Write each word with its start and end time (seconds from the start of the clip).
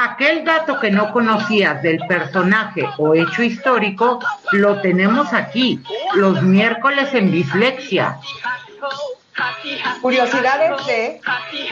Aquel 0.00 0.44
dato 0.44 0.78
que 0.78 0.90
no 0.90 1.12
conocías 1.12 1.82
del 1.82 1.98
personaje 2.06 2.88
o 2.98 3.14
hecho 3.14 3.42
histórico, 3.42 4.20
lo 4.52 4.80
tenemos 4.80 5.32
aquí, 5.32 5.80
los 6.14 6.42
miércoles 6.42 7.12
en 7.14 7.30
Dislexia. 7.32 8.18
Curiosidades 10.00 10.86
de 10.86 11.20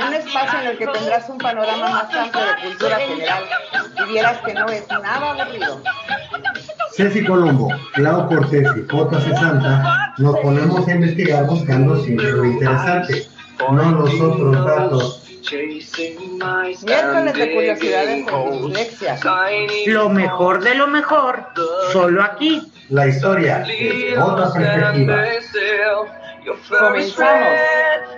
un 0.07 0.15
espacio 0.15 0.61
en 0.61 0.67
el 0.67 0.79
que 0.79 0.87
tendrás 0.87 1.29
un 1.29 1.39
panorama 1.39 1.89
más 1.89 2.15
amplio 2.15 2.45
de 2.45 2.63
cultura 2.63 2.97
general 2.99 3.45
y 3.99 4.13
vieras 4.13 4.39
que 4.45 4.55
no 4.55 4.67
es 4.67 4.89
nada 4.89 5.31
aburrido. 5.31 5.83
Ceci 6.97 7.23
Colombo, 7.27 7.69
Clau 7.93 8.27
Cortés 8.27 8.67
y 8.75 8.91
J. 8.91 9.21
Santa 9.21 10.15
nos 10.17 10.39
ponemos 10.39 10.89
a 10.89 10.95
investigar 10.95 11.47
buscando 11.47 12.03
siempre 12.03 12.33
lo 12.33 12.47
interesante, 12.47 13.27
no 13.71 13.91
los 14.01 14.19
otros 14.19 14.65
datos. 14.65 15.23
Miércoles 16.87 17.35
de 17.35 17.53
curiosidades 17.53 18.27
en 18.27 18.63
dislexia. 18.63 19.19
Lo 19.89 20.09
mejor 20.09 20.65
de 20.65 20.75
lo 20.75 20.87
mejor, 20.87 21.45
solo 21.93 22.23
aquí. 22.23 22.63
La 22.89 23.09
historia 23.09 23.59
desde 23.59 24.19
otra 24.19 24.53
perspectiva. 24.55 25.23
Comenzamos. 26.79 27.49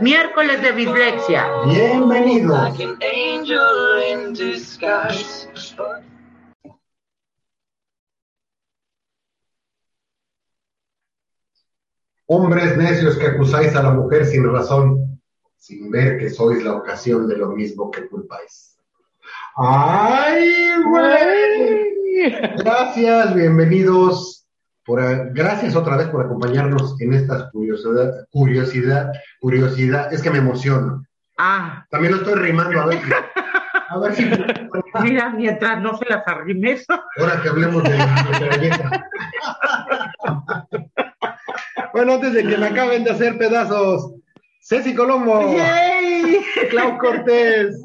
Miércoles 0.00 0.62
de 0.62 0.72
dislexia. 0.72 1.46
Bienvenidos. 1.66 2.78
Hombres 12.30 12.76
necios 12.76 13.16
que 13.16 13.26
acusáis 13.26 13.74
a 13.74 13.82
la 13.82 13.90
mujer 13.90 14.26
sin 14.26 14.52
razón, 14.52 15.18
sin 15.56 15.90
ver 15.90 16.18
que 16.18 16.28
sois 16.28 16.62
la 16.62 16.74
ocasión 16.74 17.26
de 17.26 17.38
lo 17.38 17.48
mismo 17.48 17.90
que 17.90 18.06
culpáis. 18.06 18.76
¡Ay, 19.56 20.74
güey! 20.84 22.34
Gracias, 22.58 23.34
bienvenidos. 23.34 24.46
Por, 24.84 25.00
gracias 25.32 25.74
otra 25.74 25.96
vez 25.96 26.08
por 26.08 26.26
acompañarnos 26.26 27.00
en 27.00 27.14
esta 27.14 27.48
curiosidad, 27.50 28.26
curiosidad, 28.30 29.10
curiosidad. 29.40 30.12
Es 30.12 30.20
que 30.20 30.30
me 30.30 30.36
emociono. 30.36 31.06
Ah, 31.38 31.86
También 31.88 32.12
lo 32.12 32.18
estoy 32.18 32.34
rimando, 32.34 32.78
a 32.78 32.86
ver 32.88 33.00
si. 33.00 33.10
A 33.88 33.98
ver 33.98 34.14
si. 34.14 34.30
mira, 35.02 35.30
mientras 35.30 35.80
no 35.80 35.96
se 35.96 36.04
las 36.04 36.28
arrimes. 36.28 36.84
Ahora 37.18 37.40
que 37.40 37.48
hablemos 37.48 37.82
de 37.84 37.96
la. 37.96 39.08
Bueno, 41.98 42.12
antes 42.14 42.32
de 42.32 42.44
que 42.46 42.56
me 42.56 42.66
acaben 42.66 43.02
de 43.02 43.10
hacer 43.10 43.36
pedazos, 43.38 44.12
Ceci 44.60 44.94
Colombo, 44.94 45.52
¡Yay! 45.56 46.36
Clau 46.70 46.96
Cortés, 46.96 47.76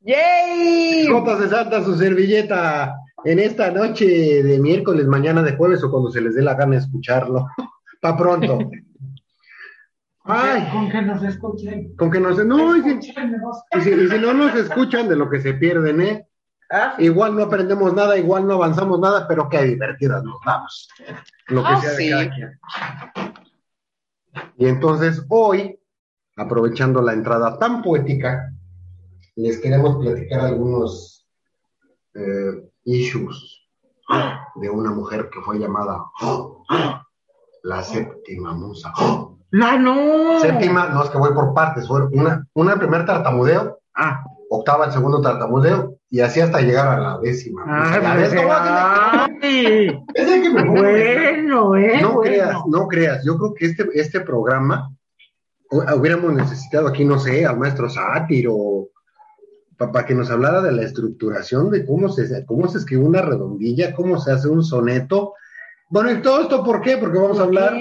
¡Yay! 0.00 1.06
J. 1.06 1.38
se 1.38 1.48
Santa 1.48 1.82
su 1.82 1.96
servilleta 1.96 2.94
en 3.24 3.38
esta 3.38 3.70
noche 3.70 4.04
de 4.42 4.58
miércoles, 4.58 5.06
mañana 5.06 5.42
de 5.42 5.56
jueves 5.56 5.82
o 5.82 5.90
cuando 5.90 6.10
se 6.10 6.20
les 6.20 6.34
dé 6.34 6.42
la 6.42 6.52
gana 6.52 6.76
escucharlo. 6.76 7.46
Pa' 8.02 8.14
pronto. 8.18 8.58
Ay, 10.24 10.68
Con 10.70 10.90
que 10.90 11.00
nos 11.00 11.22
escuchen. 11.22 11.96
con 11.96 12.10
que 12.10 12.20
no 12.20 12.36
se. 12.36 12.44
No, 12.44 12.76
y 12.76 12.82
si, 12.82 12.90
Escúchenos. 12.90 13.62
y 13.78 13.80
si- 13.80 13.90
y 13.92 14.08
si 14.08 14.18
no 14.18 14.34
nos 14.34 14.54
escuchan 14.56 15.08
de 15.08 15.16
lo 15.16 15.30
que 15.30 15.40
se 15.40 15.54
pierden, 15.54 16.02
¿eh? 16.02 16.26
Ah, 16.70 16.96
Igual 16.98 17.34
no 17.34 17.44
aprendemos 17.44 17.94
nada, 17.94 18.18
igual 18.18 18.46
no 18.46 18.54
avanzamos 18.56 19.00
nada, 19.00 19.26
pero 19.26 19.48
qué 19.48 19.62
divertidas 19.62 20.22
nos 20.22 20.36
vamos. 20.44 20.90
Lo 21.48 21.62
que 21.62 21.68
Ah, 21.70 21.80
sea 21.80 21.90
de 21.92 21.96
sí. 21.96 22.10
cada 22.10 22.30
quien. 22.30 22.58
Y 24.56 24.66
entonces 24.66 25.24
hoy, 25.28 25.78
aprovechando 26.36 27.02
la 27.02 27.12
entrada 27.12 27.58
tan 27.58 27.82
poética, 27.82 28.52
les 29.36 29.58
queremos 29.58 29.96
platicar 29.96 30.40
algunos 30.40 31.26
eh, 32.14 32.70
issues 32.84 33.62
de 34.56 34.70
una 34.70 34.92
mujer 34.92 35.28
que 35.30 35.40
fue 35.40 35.58
llamada 35.58 36.04
la 37.62 37.82
séptima 37.82 38.52
musa. 38.52 38.92
¡No, 39.50 39.78
no! 39.78 40.40
Séptima, 40.40 40.88
no 40.88 41.04
es 41.04 41.10
que 41.10 41.18
voy 41.18 41.32
por 41.32 41.54
partes, 41.54 41.86
fue 41.88 42.06
una, 42.06 42.46
una 42.54 42.76
primer 42.76 43.06
tartamudeo, 43.06 43.78
Ah, 43.94 44.24
octava 44.56 44.86
el 44.86 44.92
segundo 44.92 45.20
tartamudeo, 45.20 45.96
y 46.10 46.20
así 46.20 46.40
hasta 46.40 46.60
llegar 46.60 46.86
a 46.88 46.98
la 47.00 47.18
décima. 47.18 47.62
ah, 47.66 49.28
ay, 49.42 49.88
Es 50.14 50.28
el 50.30 50.42
que 50.42 50.50
me 50.50 50.62
bueno, 50.68 51.76
eh, 51.76 52.00
No 52.00 52.12
bueno. 52.14 52.20
creas, 52.20 52.56
no 52.66 52.86
creas. 52.88 53.24
Yo 53.24 53.36
creo 53.36 53.54
que 53.54 53.66
este, 53.66 53.88
este 53.94 54.20
programa 54.20 54.90
hu- 55.70 55.98
hubiéramos 55.98 56.32
necesitado 56.32 56.88
aquí, 56.88 57.04
no 57.04 57.18
sé, 57.18 57.44
al 57.46 57.58
maestro 57.58 57.88
Sátiro, 57.90 58.88
para 59.76 60.06
que 60.06 60.14
nos 60.14 60.30
hablara 60.30 60.62
de 60.62 60.72
la 60.72 60.82
estructuración, 60.82 61.70
de 61.70 61.84
cómo 61.84 62.08
se, 62.08 62.44
cómo 62.46 62.68
se 62.68 62.78
escribe 62.78 63.04
una 63.04 63.22
redondilla, 63.22 63.92
cómo 63.94 64.18
se 64.20 64.30
hace 64.32 64.48
un 64.48 64.62
soneto. 64.62 65.34
Bueno, 65.90 66.12
¿y 66.12 66.22
todo 66.22 66.42
esto 66.42 66.62
por 66.64 66.80
qué? 66.80 66.96
Porque 66.96 67.18
vamos 67.18 67.38
a 67.40 67.42
hablar 67.42 67.74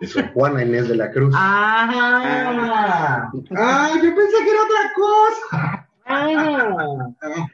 de 0.00 0.06
Sor 0.06 0.32
Juana 0.32 0.62
Inés 0.64 0.88
de 0.88 0.96
la 0.96 1.10
Cruz. 1.10 1.34
Ah, 1.36 3.30
¡Ah, 3.56 3.90
yo 4.02 4.14
pensé 4.14 4.36
que 4.42 4.50
era 4.50 4.62
otra 4.62 4.92
cosa! 4.96 5.83
Ah. 6.06 7.48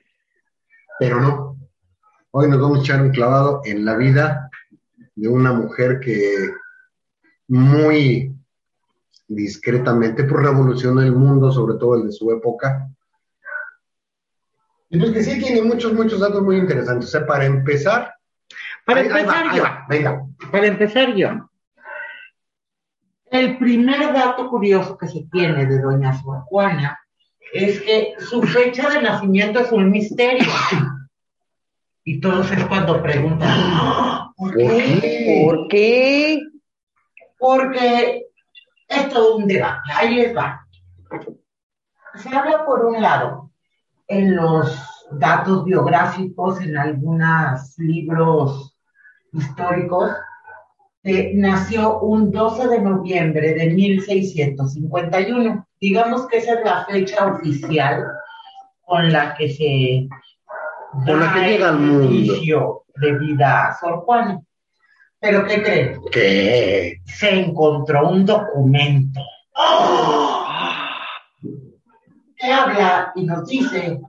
Pero 0.98 1.20
no. 1.20 1.56
Hoy 2.32 2.48
nos 2.48 2.60
vamos 2.60 2.78
a 2.78 2.82
echar 2.82 3.02
un 3.02 3.10
clavado 3.10 3.60
en 3.64 3.84
la 3.84 3.96
vida 3.96 4.50
de 5.16 5.28
una 5.28 5.52
mujer 5.52 5.98
que 6.00 6.50
muy 7.48 8.34
discretamente 9.26 10.24
pues, 10.24 10.42
revolucionó 10.44 11.02
el 11.02 11.12
mundo, 11.12 11.50
sobre 11.50 11.76
todo 11.78 11.96
el 11.96 12.06
de 12.06 12.12
su 12.12 12.30
época. 12.30 12.88
Y 14.88 14.98
pues 14.98 15.12
que 15.12 15.22
sí 15.22 15.38
tiene 15.40 15.62
muchos, 15.62 15.92
muchos 15.92 16.20
datos 16.20 16.42
muy 16.42 16.56
interesantes. 16.56 17.08
O 17.08 17.10
sea, 17.12 17.26
para 17.26 17.44
empezar, 17.44 18.12
Para 18.84 19.00
ahí- 19.00 19.08
ahí 19.08 19.24
va, 19.24 19.40
empezar 19.40 19.56
yo, 19.56 19.62
va, 19.62 19.86
venga. 19.88 20.26
para 20.50 20.66
empezar 20.66 21.14
yo. 21.14 21.50
El 23.30 23.58
primer 23.58 24.12
dato 24.12 24.48
curioso 24.50 24.98
que 24.98 25.06
se 25.06 25.26
tiene 25.30 25.64
de 25.66 25.80
Doña 25.80 26.12
Sor 26.20 26.40
Juana 26.46 26.98
es 27.52 27.80
que 27.82 28.14
su 28.18 28.42
fecha 28.42 28.88
de 28.90 29.02
nacimiento 29.02 29.60
es 29.60 29.72
un 29.72 29.90
misterio. 29.90 30.46
Y 32.04 32.20
todos 32.20 32.50
es 32.50 32.64
cuando 32.66 33.02
preguntan, 33.02 33.48
"Ah, 33.52 34.32
¿por 34.36 34.52
¿Por 34.52 34.58
qué? 34.58 34.98
qué? 35.00 35.42
¿Por 35.44 35.68
qué? 35.68 36.40
Porque 37.38 38.26
es 38.88 39.08
todo 39.08 39.36
un 39.36 39.46
debate. 39.46 39.92
Ahí 39.94 40.14
les 40.14 40.36
va. 40.36 40.66
Se 42.14 42.28
habla 42.34 42.64
por 42.64 42.84
un 42.86 43.00
lado 43.00 43.50
en 44.08 44.34
los 44.34 44.76
datos 45.12 45.64
biográficos, 45.64 46.60
en 46.60 46.76
algunos 46.76 47.78
libros 47.78 48.76
históricos, 49.32 50.10
que 51.02 51.32
nació 51.34 52.00
un 52.00 52.30
12 52.30 52.68
de 52.68 52.80
noviembre 52.80 53.54
de 53.54 53.70
1651. 53.70 55.66
Digamos 55.80 56.28
que 56.28 56.38
esa 56.38 56.54
es 56.54 56.64
la 56.64 56.84
fecha 56.84 57.26
oficial 57.26 58.04
con 58.82 59.10
la 59.10 59.34
que 59.34 59.48
se 59.48 60.08
Con 61.04 61.20
la 61.20 61.32
que 61.32 61.40
llega 61.40 61.68
al 61.70 61.76
el 61.76 61.80
mundo. 61.80 62.34
de 62.96 63.18
vida 63.18 63.68
a 63.68 63.78
Sor 63.78 64.00
Juana. 64.00 64.40
Pero 65.18 65.46
¿qué 65.46 65.62
creen? 65.62 66.00
¿Qué? 66.10 67.00
se 67.04 67.40
encontró 67.40 68.08
un 68.08 68.24
documento 68.24 69.20
que 72.36 72.52
habla 72.52 73.12
y 73.14 73.24
nos 73.24 73.46
dice 73.46 74.00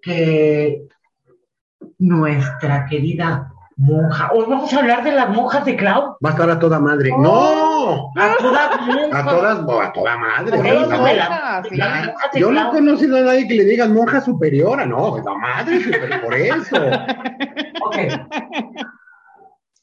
que 0.00 0.82
nuestra 1.98 2.86
querida 2.86 3.51
monja, 3.82 4.30
hoy 4.32 4.44
vamos 4.48 4.72
a 4.72 4.78
hablar 4.78 5.02
de 5.04 5.12
las 5.12 5.28
monjas 5.30 5.64
de 5.64 5.76
Clau, 5.76 6.16
Va 6.24 6.28
a 6.28 6.32
estar 6.32 6.48
a 6.50 6.58
toda 6.58 6.78
madre. 6.78 7.10
¡No! 7.18 8.10
a 8.16 8.36
todas 8.38 8.80
monjas. 8.86 9.12
A 9.12 9.24
todas, 9.28 9.58
a 9.58 9.92
toda 9.92 10.16
madre. 10.16 10.56
Por 10.56 10.66
eso, 10.66 10.84
toda 10.84 10.98
madre. 10.98 11.16
la- 11.76 12.14
Yo 12.34 12.50
no 12.52 12.68
he 12.68 12.70
conocido 12.70 13.16
a 13.18 13.22
nadie 13.22 13.48
que 13.48 13.54
le 13.54 13.64
digan 13.64 13.92
monja 13.94 14.20
superiora, 14.20 14.86
no, 14.86 15.16
la 15.18 15.34
madre, 15.34 15.80
pero 15.90 16.22
por 16.22 16.34
eso. 16.34 16.76
Ok. 17.84 17.96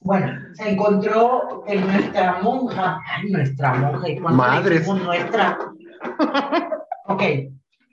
Bueno, 0.02 0.32
se 0.54 0.70
encontró 0.72 1.62
que 1.68 1.76
nuestra 1.76 2.38
monja, 2.42 3.02
ay, 3.06 3.30
nuestra 3.32 3.74
monja, 3.74 4.08
y 4.08 4.14
decimos 4.70 5.02
nuestra, 5.04 5.58
ok, 7.08 7.22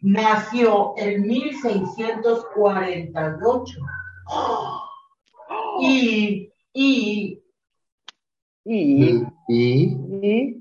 nació 0.03 0.95
en 0.99 1.23
1648 1.23 3.79
y, 3.79 4.86
y 5.81 6.51
Y, 6.73 7.43
Y, 8.65 9.23
y 9.49 10.59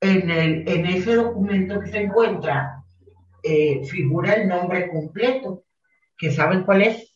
en, 0.00 0.30
el, 0.30 0.68
en 0.68 0.86
ese 0.86 1.14
documento 1.16 1.80
que 1.80 1.86
se 1.88 2.02
encuentra 2.02 2.82
eh, 3.42 3.82
figura 3.86 4.34
el 4.34 4.48
nombre 4.48 4.88
completo, 4.90 5.64
que 6.18 6.30
saben 6.30 6.64
cuál 6.64 6.82
es, 6.82 7.12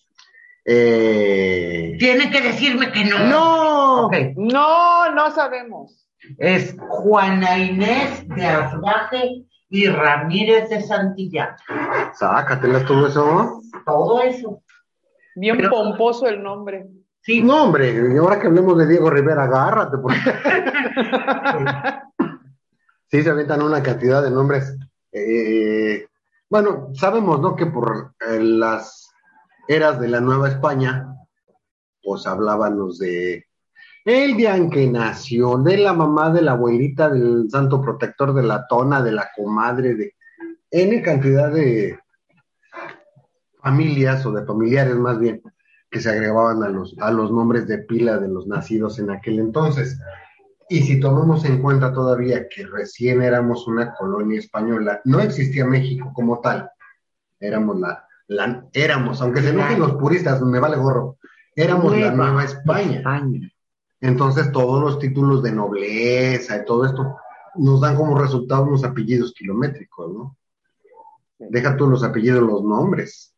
Eh, 0.64 1.96
Tiene 1.98 2.30
que 2.30 2.40
decirme 2.40 2.92
que 2.92 3.04
no. 3.04 3.18
no. 3.28 4.10
No, 4.36 5.10
no 5.14 5.30
sabemos. 5.32 6.06
Es 6.38 6.76
Juana 6.78 7.58
Inés 7.58 8.26
de 8.28 8.44
Asbaje 8.44 9.44
y 9.70 9.86
Ramírez 9.86 10.68
de 10.68 10.82
Santillán. 10.82 11.56
sácatelas 12.14 12.84
todo 12.84 13.06
eso. 13.08 13.62
Todo 13.86 14.22
eso. 14.22 14.62
Bien 15.36 15.56
Pero- 15.56 15.70
pomposo 15.70 16.26
el 16.28 16.42
nombre. 16.42 16.86
Sí, 17.22 17.42
No, 17.42 17.64
hombre, 17.64 17.92
y 17.92 18.16
ahora 18.16 18.40
que 18.40 18.46
hablemos 18.46 18.78
de 18.78 18.86
Diego 18.86 19.10
Rivera, 19.10 19.44
agárrate. 19.44 19.98
Porque... 19.98 20.18
sí, 23.10 23.22
se 23.22 23.30
aventan 23.30 23.62
una 23.62 23.82
cantidad 23.82 24.22
de 24.22 24.30
nombres. 24.30 24.74
Eh, 25.12 26.06
bueno, 26.48 26.88
sabemos, 26.94 27.40
¿no? 27.40 27.54
Que 27.54 27.66
por 27.66 28.14
eh, 28.26 28.40
las 28.40 29.10
eras 29.68 30.00
de 30.00 30.08
la 30.08 30.20
Nueva 30.20 30.48
España, 30.48 31.14
pues 32.02 32.26
hablábamos 32.26 32.98
de 32.98 33.46
el 34.06 34.34
día 34.34 34.56
en 34.56 34.70
que 34.70 34.86
nació, 34.86 35.58
de 35.58 35.76
la 35.76 35.92
mamá, 35.92 36.30
de 36.30 36.40
la 36.40 36.52
abuelita, 36.52 37.10
del 37.10 37.50
santo 37.50 37.82
protector, 37.82 38.32
de 38.32 38.42
la 38.42 38.66
tona, 38.66 39.02
de 39.02 39.12
la 39.12 39.30
comadre, 39.36 39.94
de 39.94 40.14
N 40.70 41.02
cantidad 41.02 41.52
de 41.52 41.98
familias 43.62 44.24
o 44.24 44.32
de 44.32 44.46
familiares 44.46 44.96
más 44.96 45.18
bien 45.18 45.42
que 45.90 46.00
se 46.00 46.10
agregaban 46.10 46.62
a 46.62 46.68
los, 46.68 46.96
a 46.98 47.10
los 47.10 47.32
nombres 47.32 47.66
de 47.66 47.78
pila 47.78 48.18
de 48.18 48.28
los 48.28 48.46
nacidos 48.46 48.98
en 48.98 49.10
aquel 49.10 49.38
entonces. 49.38 49.98
Y 50.68 50.82
si 50.82 51.00
tomamos 51.00 51.44
en 51.44 51.60
cuenta 51.60 51.92
todavía 51.92 52.48
que 52.48 52.64
recién 52.64 53.22
éramos 53.22 53.66
una 53.66 53.92
colonia 53.94 54.38
española, 54.38 55.00
no 55.04 55.20
existía 55.20 55.66
México 55.66 56.12
como 56.14 56.40
tal, 56.40 56.70
éramos 57.40 57.80
la, 57.80 58.06
la 58.28 58.64
éramos, 58.72 59.20
aunque 59.20 59.42
se 59.42 59.50
enojen 59.50 59.80
los 59.80 59.94
puristas, 59.94 60.40
me 60.42 60.60
vale 60.60 60.76
gorro, 60.76 61.18
éramos 61.56 61.96
la 61.98 62.12
Nueva 62.12 62.44
España. 62.44 63.02
Entonces 64.00 64.52
todos 64.52 64.80
los 64.80 64.98
títulos 65.00 65.42
de 65.42 65.50
nobleza 65.50 66.56
y 66.56 66.64
todo 66.64 66.86
esto 66.86 67.16
nos 67.56 67.80
dan 67.80 67.96
como 67.96 68.16
resultado 68.16 68.62
unos 68.62 68.84
apellidos 68.84 69.34
kilométricos, 69.34 70.12
¿no? 70.12 70.36
Deja 71.38 71.76
tú 71.76 71.88
los 71.88 72.04
apellidos, 72.04 72.42
los 72.42 72.62
nombres. 72.62 73.34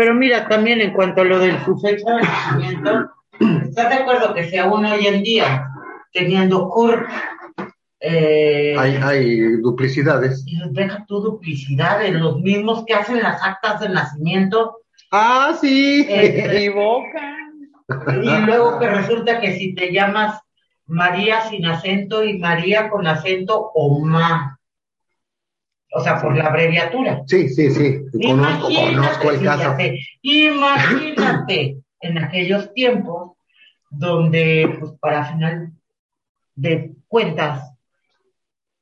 Pero 0.00 0.14
mira, 0.14 0.48
también 0.48 0.80
en 0.80 0.94
cuanto 0.94 1.20
a 1.20 1.24
lo 1.24 1.38
del 1.38 1.62
su 1.62 1.78
fecha 1.78 2.10
de 2.14 2.22
nacimiento, 2.22 3.10
¿estás 3.64 3.90
de 3.90 3.94
acuerdo 3.96 4.32
que 4.32 4.48
si 4.48 4.56
aún 4.56 4.86
hoy 4.86 5.06
en 5.06 5.22
día, 5.22 5.68
teniendo 6.10 6.70
Kurt, 6.70 7.06
eh, 8.00 8.74
Hay, 8.78 8.96
hay 9.02 9.40
duplicidades. 9.60 10.42
y 10.46 10.58
deja 10.70 11.04
tu 11.06 11.20
duplicidad 11.20 12.02
en 12.02 12.18
los 12.18 12.40
mismos 12.40 12.84
que 12.86 12.94
hacen 12.94 13.22
las 13.22 13.42
actas 13.42 13.80
de 13.80 13.90
nacimiento, 13.90 14.78
Ah, 15.12 15.52
sí. 15.60 16.06
eh, 16.08 16.46
Equivocan. 16.70 17.68
y 18.24 18.46
luego 18.46 18.78
que 18.78 18.88
resulta 18.88 19.38
que 19.38 19.52
si 19.58 19.74
te 19.74 19.92
llamas 19.92 20.40
María 20.86 21.42
sin 21.42 21.66
acento 21.66 22.24
y 22.24 22.38
María 22.38 22.88
con 22.88 23.06
acento 23.06 23.70
o 23.74 24.02
ma, 24.02 24.58
o 25.92 26.00
sea, 26.00 26.20
por 26.20 26.36
la 26.36 26.46
abreviatura. 26.46 27.22
Sí, 27.26 27.48
sí, 27.48 27.70
sí. 27.70 28.00
Conozco, 28.24 28.68
conozco 28.68 29.30
el 29.30 29.42
caso. 29.42 29.76
Imagínate 30.22 31.78
en 32.00 32.18
aquellos 32.18 32.72
tiempos 32.72 33.32
donde, 33.90 34.76
pues, 34.78 34.92
para 35.00 35.24
final 35.24 35.72
de 36.54 36.92
cuentas, 37.08 37.72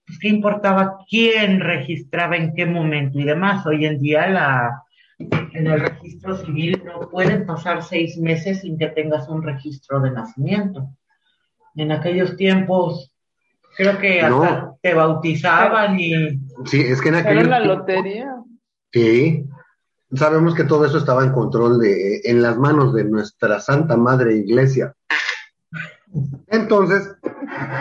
pues, 0.06 0.18
¿qué 0.18 0.28
importaba 0.28 0.98
quién 1.08 1.60
registraba 1.60 2.36
en 2.36 2.54
qué 2.54 2.66
momento 2.66 3.18
y 3.18 3.24
demás? 3.24 3.64
Hoy 3.66 3.86
en 3.86 4.00
día 4.00 4.28
la, 4.28 4.82
en 5.18 5.66
el 5.66 5.80
registro 5.80 6.36
civil 6.36 6.82
no 6.84 7.08
pueden 7.08 7.46
pasar 7.46 7.82
seis 7.82 8.18
meses 8.18 8.60
sin 8.60 8.78
que 8.78 8.88
tengas 8.88 9.28
un 9.28 9.42
registro 9.42 10.00
de 10.00 10.10
nacimiento. 10.10 10.88
En 11.74 11.92
aquellos 11.92 12.36
tiempos, 12.36 13.12
creo 13.78 13.98
que 13.98 14.20
hasta 14.20 14.28
No. 14.60 14.78
te 14.82 14.92
bautizaban 14.92 15.98
y 15.98 16.12
Sí, 16.66 16.80
es 16.80 17.00
que 17.00 17.08
en 17.08 17.14
Era 17.14 17.30
aquel 17.30 17.48
la 17.50 17.60
lotería. 17.60 18.34
Sí. 18.92 19.44
Sabemos 20.14 20.54
que 20.54 20.64
todo 20.64 20.84
eso 20.84 20.98
estaba 20.98 21.22
en 21.24 21.32
control 21.32 21.78
de, 21.78 22.20
en 22.24 22.42
las 22.42 22.56
manos 22.58 22.92
de 22.94 23.04
nuestra 23.04 23.60
Santa 23.60 23.96
Madre 23.96 24.34
Iglesia. 24.36 24.94
Entonces, 26.48 27.14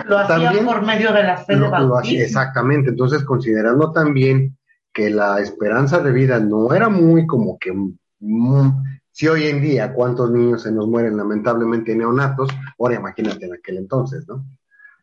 lo 0.06 0.18
hacían 0.20 0.44
También 0.44 0.66
por 0.66 0.86
medio 0.86 1.14
de 1.14 1.24
la 1.24 1.38
fe 1.38 1.54
de 1.54 1.60
lo- 1.60 1.70
lo 1.70 1.76
hacía- 1.76 1.88
bautismo. 1.90 2.22
exactamente. 2.24 2.90
Entonces, 2.90 3.24
considerando 3.24 3.92
también 3.92 4.58
que 4.94 5.10
la 5.10 5.40
esperanza 5.40 6.00
de 6.00 6.12
vida 6.12 6.40
no 6.40 6.74
era 6.74 6.90
muy 6.90 7.26
como 7.26 7.58
que, 7.58 7.74
si 9.12 9.28
hoy 9.28 9.48
en 9.48 9.62
día 9.62 9.94
cuántos 9.94 10.30
niños 10.32 10.64
se 10.64 10.72
nos 10.72 10.88
mueren 10.88 11.16
lamentablemente 11.18 11.96
neonatos, 11.96 12.50
ahora 12.80 12.96
imagínate 12.96 13.46
en 13.46 13.54
aquel 13.54 13.78
entonces, 13.78 14.28
¿no? 14.28 14.46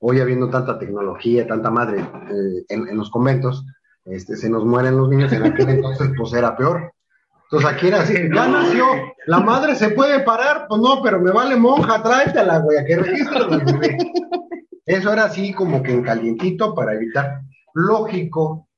Hoy 0.06 0.20
habiendo 0.20 0.50
tanta 0.50 0.78
tecnología, 0.78 1.46
tanta 1.46 1.70
madre 1.70 2.00
eh, 2.00 2.64
en, 2.68 2.88
en 2.88 2.96
los 2.98 3.10
conventos, 3.10 3.64
este, 4.04 4.36
se 4.36 4.50
nos 4.50 4.62
mueren 4.62 4.98
los 4.98 5.08
niños, 5.08 5.32
en 5.32 5.44
aquel 5.44 5.70
entonces 5.70 6.10
pues 6.14 6.34
era 6.34 6.54
peor. 6.54 6.92
Entonces 7.44 7.70
aquí 7.70 7.86
era 7.86 8.02
así, 8.02 8.12
ya 8.12 8.46
nació, 8.48 8.84
la 9.24 9.40
madre 9.40 9.74
se 9.74 9.88
puede 9.90 10.20
parar, 10.20 10.66
pues 10.68 10.78
no, 10.82 11.00
pero 11.02 11.20
me 11.20 11.32
vale 11.32 11.56
monja, 11.56 12.02
tráetela, 12.02 12.58
güey, 12.58 12.76
a 12.76 12.84
que 12.84 12.96
bebé. 12.96 13.96
Eso 14.84 15.10
era 15.10 15.24
así 15.24 15.54
como 15.54 15.82
que 15.82 15.92
en 15.92 16.02
calientito 16.02 16.74
para 16.74 16.92
evitar. 16.92 17.40
Lógico, 17.72 18.68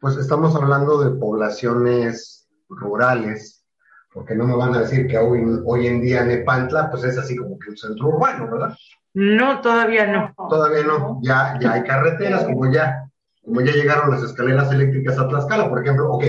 pues 0.00 0.16
estamos 0.16 0.56
hablando 0.56 0.98
de 0.98 1.16
poblaciones 1.16 2.48
rurales, 2.68 3.64
porque 4.12 4.34
no 4.34 4.44
me 4.44 4.56
van 4.56 4.74
a 4.74 4.80
decir 4.80 5.06
que 5.06 5.18
hoy, 5.18 5.40
hoy 5.64 5.86
en 5.86 6.00
día 6.00 6.24
Nepantla, 6.24 6.90
pues 6.90 7.04
es 7.04 7.16
así 7.16 7.36
como 7.36 7.60
que 7.60 7.70
un 7.70 7.76
centro 7.76 8.08
urbano, 8.08 8.50
¿verdad? 8.50 8.76
No, 9.14 9.60
todavía 9.60 10.06
no. 10.06 10.34
Todavía 10.48 10.84
no, 10.84 11.20
ya, 11.22 11.58
ya 11.60 11.72
hay 11.72 11.82
carreteras, 11.84 12.44
como 12.44 12.70
ya, 12.72 13.08
como 13.44 13.60
ya 13.60 13.72
llegaron 13.72 14.10
las 14.10 14.22
escaleras 14.22 14.72
eléctricas 14.72 15.18
a 15.18 15.28
Tlaxcala, 15.28 15.68
por 15.68 15.82
ejemplo, 15.82 16.10
ok. 16.10 16.24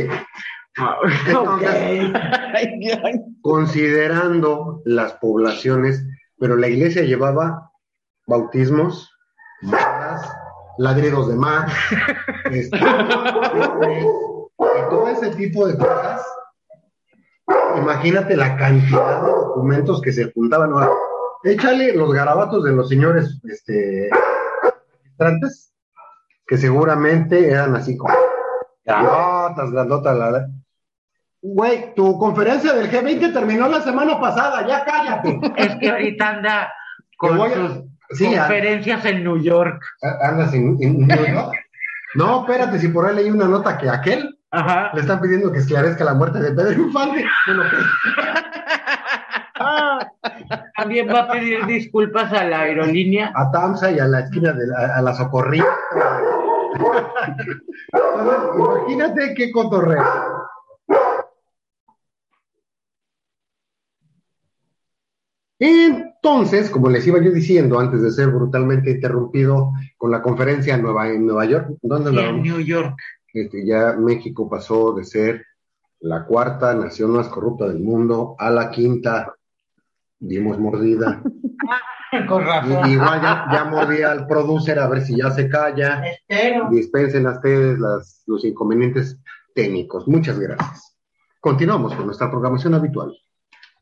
Entonces, 1.27 1.69
Ay, 2.53 2.91
ay. 3.03 3.19
considerando 3.41 4.81
las 4.85 5.13
poblaciones, 5.13 6.05
pero 6.37 6.57
la 6.57 6.67
iglesia 6.67 7.01
llevaba 7.01 7.71
bautismos, 8.27 9.11
bodas, 9.63 10.29
ladridos 10.77 11.27
de 11.29 11.35
mar, 11.35 11.67
este, 12.51 12.77
y 12.77 12.81
todo 14.89 15.07
ese 15.09 15.31
tipo 15.31 15.67
de 15.67 15.77
cosas. 15.77 16.25
Imagínate 17.77 18.35
la 18.35 18.55
cantidad 18.57 19.21
de 19.23 19.31
documentos 19.31 20.01
que 20.01 20.11
se 20.11 20.31
juntaban. 20.31 20.71
Ahora, 20.71 20.89
échale 21.45 21.94
los 21.95 22.12
garabatos 22.13 22.63
de 22.63 22.71
los 22.74 22.89
señores 22.89 23.39
este, 23.50 24.09
registrantes, 25.04 25.73
que 26.47 26.57
seguramente 26.57 27.49
eran 27.49 27.75
así 27.75 27.95
como 27.97 28.14
grandotas, 28.83 29.71
grandotas, 29.71 30.18
la 30.18 30.25
verdad. 30.25 30.47
Güey, 31.42 31.94
tu 31.95 32.18
conferencia 32.18 32.73
del 32.73 32.90
G20 32.92 33.31
terminó 33.33 33.68
la 33.68 33.81
semana 33.81 34.19
pasada, 34.19 34.66
ya 34.68 34.83
cállate. 34.83 35.40
Es 35.57 35.75
que 35.75 35.90
ahorita 35.92 36.30
anda 36.30 36.73
con 37.18 37.31
Te 37.31 37.37
voy 37.37 37.52
a- 37.52 37.56
sus 37.56 37.83
Sí, 38.18 38.35
a- 38.35 38.40
conferencias 38.42 39.04
en 39.06 39.23
New 39.23 39.42
York. 39.42 39.83
¿Andas 40.21 40.54
en, 40.54 40.78
en 40.81 41.07
New 41.07 41.18
York? 41.25 41.52
No, 42.16 42.42
espérate, 42.42 42.80
si 42.80 42.87
por 42.87 43.06
ahí 43.06 43.14
leí 43.14 43.30
una 43.30 43.45
nota 43.45 43.78
que 43.78 43.90
aquel 43.90 44.40
Ajá. 44.49 44.90
le 44.94 45.02
están 45.02 45.19
pidiendo 45.19 45.52
que 45.52 45.57
esclarezca 45.59 46.06
la 46.06 46.14
muerte 46.14 46.40
de 46.40 46.52
Pedro 46.52 46.83
Infante. 46.83 47.25
Bueno, 47.45 47.64
Ah, 49.68 50.12
también 50.78 51.10
va 51.10 51.22
a 51.22 51.31
pedir 51.31 51.66
disculpas 51.66 52.31
a 52.31 52.44
la 52.44 52.62
aerolínea. 52.62 53.31
a 53.36 53.52
Tamsa 53.52 53.92
y 53.92 53.98
a 54.00 54.07
la 54.07 54.19
esquina 54.22 54.54
de 54.54 54.68
la, 54.68 54.95
a 54.95 55.02
la 55.02 55.16
imagínate 58.57 59.34
qué 59.34 59.52
cotorreo. 59.52 60.04
Entonces, 65.57 66.69
como 66.69 66.90
les 66.90 67.07
iba 67.07 67.22
yo 67.22 67.31
diciendo 67.31 67.80
antes 67.80 68.02
de 68.02 68.12
ser 68.12 68.30
brutalmente 68.30 68.92
interrumpido 68.92 69.72
con 69.98 70.12
la 70.12 70.22
conferencia 70.22 70.76
en 70.76 70.81
Nueva, 70.81 71.10
en 71.10 71.26
Nueva 71.26 71.45
York, 71.45 71.69
¿dónde 71.81 72.12
Sí, 72.12 72.18
en? 72.18 72.42
New 72.42 72.60
York. 72.60 72.95
Este, 73.34 73.66
ya 73.66 73.94
México 73.98 74.50
pasó 74.50 74.94
de 74.94 75.06
ser 75.06 75.45
la 76.02 76.26
cuarta 76.26 76.74
nación 76.74 77.12
más 77.12 77.30
corrupta 77.30 77.68
del 77.68 77.80
mundo 77.80 78.36
a 78.38 78.50
la 78.50 78.69
quinta. 78.69 79.34
Dimos 80.19 80.57
mordida. 80.60 81.22
Con 82.28 82.44
Y- 82.44 82.45
razón. 82.45 82.90
igual 82.90 83.22
ya, 83.22 83.45
ya 83.52 83.66
mordí 83.66 84.02
al 84.02 84.26
producer 84.28 84.80
a 84.80 84.88
ver 84.88 85.02
si 85.02 85.18
ya 85.18 85.31
se 85.31 85.50
calla. 85.50 86.02
Espero. 86.06 86.69
Dispensen 86.69 87.28
a 87.28 87.31
ustedes 87.31 87.78
las, 87.80 88.24
los 88.26 88.45
inconvenientes 88.45 89.19
técnicos. 89.54 90.07
Muchas 90.07 90.40
gracias. 90.40 90.95
Continuamos 91.42 91.94
con 91.94 92.06
nuestra 92.06 92.30
programación 92.31 92.74
habitual. 92.74 93.14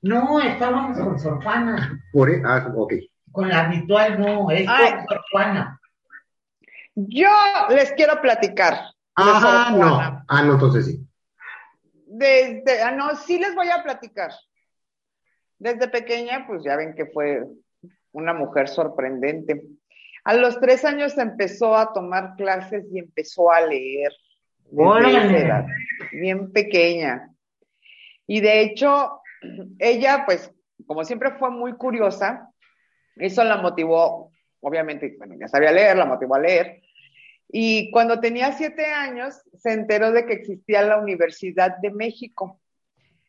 No, 0.02 0.40
estábamos 0.42 0.98
con 0.98 1.20
Sor 1.20 1.42
Juana. 1.44 2.02
Por, 2.12 2.30
e- 2.32 2.42
ah, 2.46 2.72
ok. 2.75 2.94
Con 3.32 3.50
la 3.50 3.62
habitual 3.68 4.20
no, 4.20 4.50
es 4.52 4.68
Ay. 4.68 4.92
con 4.96 5.06
Sor 5.08 5.22
Juana. 5.32 5.80
Yo 6.96 7.30
les 7.70 7.92
quiero 7.94 8.20
platicar. 8.22 8.74
Sor 8.74 8.92
Ah, 9.16 9.72
no. 9.78 10.24
Ah, 10.28 10.44
no, 10.44 10.54
entonces 10.54 10.88
sí. 10.88 11.08
Desde, 12.08 12.82
ah, 12.82 12.92
no, 12.92 13.16
sí 13.16 13.40
les 13.40 13.56
voy 13.56 13.70
a 13.70 13.82
platicar. 13.84 14.32
Desde 15.63 15.88
pequeña, 15.88 16.46
pues 16.46 16.62
ya 16.62 16.75
ven 16.75 16.93
que 16.93 17.05
fue 17.05 17.41
una 18.12 18.34
mujer 18.34 18.67
sorprendente. 18.67 19.63
A 20.25 20.34
los 20.34 20.60
tres 20.60 20.84
años 20.84 21.17
empezó 21.17 21.75
a 21.75 21.93
tomar 21.93 22.36
clases 22.36 22.86
y 22.91 23.00
empezó 23.00 23.50
a 23.50 23.62
leer. 23.62 24.12
bien 26.12 26.51
pequeña. 26.51 27.29
Y 28.27 28.41
de 28.41 28.62
hecho, 28.62 29.22
ella, 29.79 30.24
pues, 30.25 30.51
como 30.86 31.05
siempre 31.05 31.32
fue 31.32 31.50
muy 31.50 31.74
curiosa, 31.74 32.50
eso 33.15 33.43
la 33.46 33.58
motivó, 33.58 34.34
obviamente, 34.60 35.15
bueno, 35.17 35.36
ya 35.39 35.48
sabía 35.48 35.72
leer, 35.72 35.96
la 35.96 36.05
motivó 36.05 36.36
a 36.36 36.39
leer. 36.39 36.82
Y 37.48 37.89
cuando 37.91 38.20
tenía 38.20 38.51
siete 38.51 38.88
años, 38.88 39.41
se 39.58 39.72
enteró 39.72 40.12
de 40.12 40.25
que 40.25 40.34
existía 40.34 40.82
la 40.82 41.00
Universidad 41.00 41.77
de 41.77 41.91
México 41.91 42.60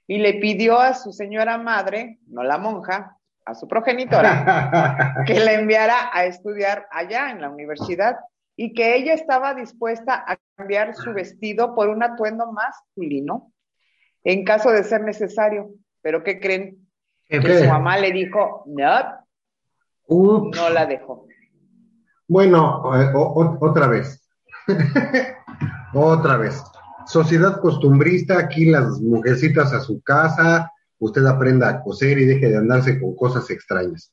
y 0.06 0.18
le 0.18 0.34
pidió 0.34 0.80
a 0.80 0.94
su 0.94 1.12
señora 1.12 1.58
madre, 1.58 2.18
no 2.26 2.42
la 2.42 2.58
monja, 2.58 3.16
a 3.44 3.54
su 3.54 3.68
progenitora, 3.68 5.22
que 5.26 5.40
le 5.40 5.54
enviara 5.54 6.10
a 6.12 6.24
estudiar 6.24 6.86
allá 6.90 7.30
en 7.30 7.40
la 7.40 7.50
universidad 7.50 8.16
y 8.56 8.72
que 8.72 8.96
ella 8.96 9.14
estaba 9.14 9.54
dispuesta 9.54 10.24
a 10.26 10.38
cambiar 10.56 10.94
su 10.94 11.12
vestido 11.12 11.74
por 11.74 11.88
un 11.88 12.02
atuendo 12.02 12.52
masculino 12.52 13.52
en 14.22 14.44
caso 14.44 14.70
de 14.70 14.84
ser 14.84 15.02
necesario. 15.02 15.70
Pero 16.02 16.22
¿qué 16.22 16.40
creen? 16.40 16.78
Que 17.26 17.40
su 17.40 17.68
mamá 17.68 17.98
le 17.98 18.12
dijo, 18.12 18.64
no, 18.66 19.24
no 20.08 20.70
la 20.70 20.86
dejó. 20.86 21.26
Bueno, 22.28 22.82
eh, 22.96 23.10
otra 23.14 23.86
vez. 23.88 24.22
otra 25.94 26.36
vez. 26.36 26.62
Sociedad 27.06 27.60
costumbrista, 27.60 28.38
aquí 28.38 28.66
las 28.66 29.00
mujercitas 29.00 29.72
a 29.72 29.80
su 29.80 30.00
casa, 30.02 30.70
usted 30.98 31.24
aprenda 31.26 31.68
a 31.68 31.82
coser 31.82 32.18
y 32.18 32.24
deje 32.24 32.48
de 32.48 32.56
andarse 32.56 33.00
con 33.00 33.14
cosas 33.14 33.50
extrañas. 33.50 34.12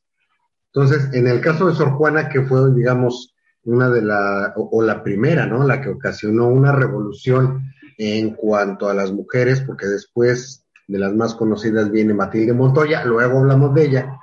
Entonces, 0.74 1.10
en 1.14 1.28
el 1.28 1.42
caso 1.42 1.68
de 1.68 1.76
Sor 1.76 1.92
Juana, 1.92 2.30
que 2.30 2.42
fue, 2.44 2.74
digamos, 2.74 3.34
una 3.64 3.90
de 3.90 4.02
la, 4.02 4.54
o, 4.56 4.82
la 4.82 5.04
primera, 5.04 5.46
¿no? 5.46 5.66
La 5.66 5.82
que 5.82 5.90
ocasionó 5.90 6.48
una 6.48 6.72
revolución 6.72 7.62
en 7.98 8.36
cuanto 8.36 8.90
a 8.90 8.94
las 8.94 9.12
mujeres, 9.12 9.62
porque 9.62 9.86
después 9.86 10.66
de 10.88 11.00
las 11.00 11.14
más 11.14 11.36
conocidas 11.36 11.92
viene 11.92 12.14
Matilde 12.14 12.54
Montoya, 12.54 13.06
luego 13.06 13.40
hablamos 13.40 13.74
de 13.76 13.86
ella. 13.86 14.18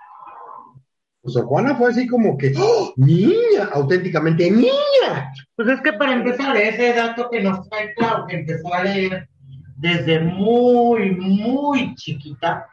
Pues 1.28 1.35
Sor 1.35 1.44
Juana 1.44 1.75
fue 1.75 1.90
así 1.90 2.06
como 2.06 2.38
que, 2.38 2.54
¡Oh, 2.56 2.94
niña, 2.97 3.68
auténticamente 3.75 4.50
niña. 4.50 5.30
Pues 5.54 5.68
es 5.68 5.82
que 5.82 5.92
para 5.92 6.14
empezar, 6.14 6.56
ese 6.56 6.94
dato 6.94 7.28
que 7.28 7.42
nos 7.42 7.68
trae 7.68 7.92
claro, 7.92 8.26
que 8.26 8.37
empezó 8.37 8.73
a 8.73 8.82
leer 8.82 9.28
desde 9.76 10.20
muy, 10.20 11.11
muy 11.11 11.94
chiquita. 11.97 12.66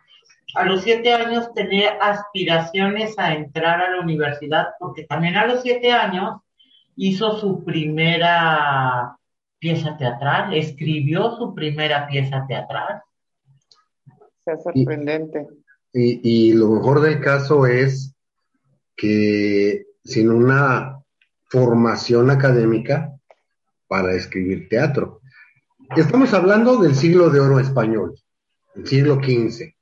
A 0.55 0.63
los 0.63 0.83
siete 0.83 1.13
años 1.13 1.53
tenía 1.53 1.97
aspiraciones 2.00 3.19
a 3.19 3.33
entrar 3.33 3.81
a 3.81 3.91
la 3.91 4.00
universidad, 4.00 4.67
porque 4.79 5.03
también 5.03 5.35
a 5.35 5.47
los 5.47 5.62
siete 5.62 5.91
años 5.91 6.39
hizo 6.95 7.38
su 7.38 7.62
primera 7.65 9.17
pieza 9.59 9.97
teatral, 9.97 10.53
escribió 10.53 11.35
su 11.35 11.53
primera 11.53 12.07
pieza 12.07 12.45
teatral. 12.47 13.01
Es 14.45 14.63
sorprendente. 14.63 15.45
Y, 15.91 16.21
y, 16.24 16.53
lo 16.53 16.69
mejor 16.69 17.01
del 17.01 17.19
caso 17.19 17.65
es 17.65 18.14
que 18.96 19.88
sin 20.04 20.30
una 20.30 21.00
formación 21.50 22.30
académica 22.30 23.12
para 23.88 24.14
escribir 24.14 24.70
teatro. 24.70 25.22
Estamos 25.96 26.34
hablando 26.34 26.78
del 26.78 26.96
siglo 26.96 27.30
de 27.30 27.40
oro 27.40 27.60
español, 27.60 28.16
el 28.75 28.88
siglo 28.88 29.16
XV, 29.16 29.74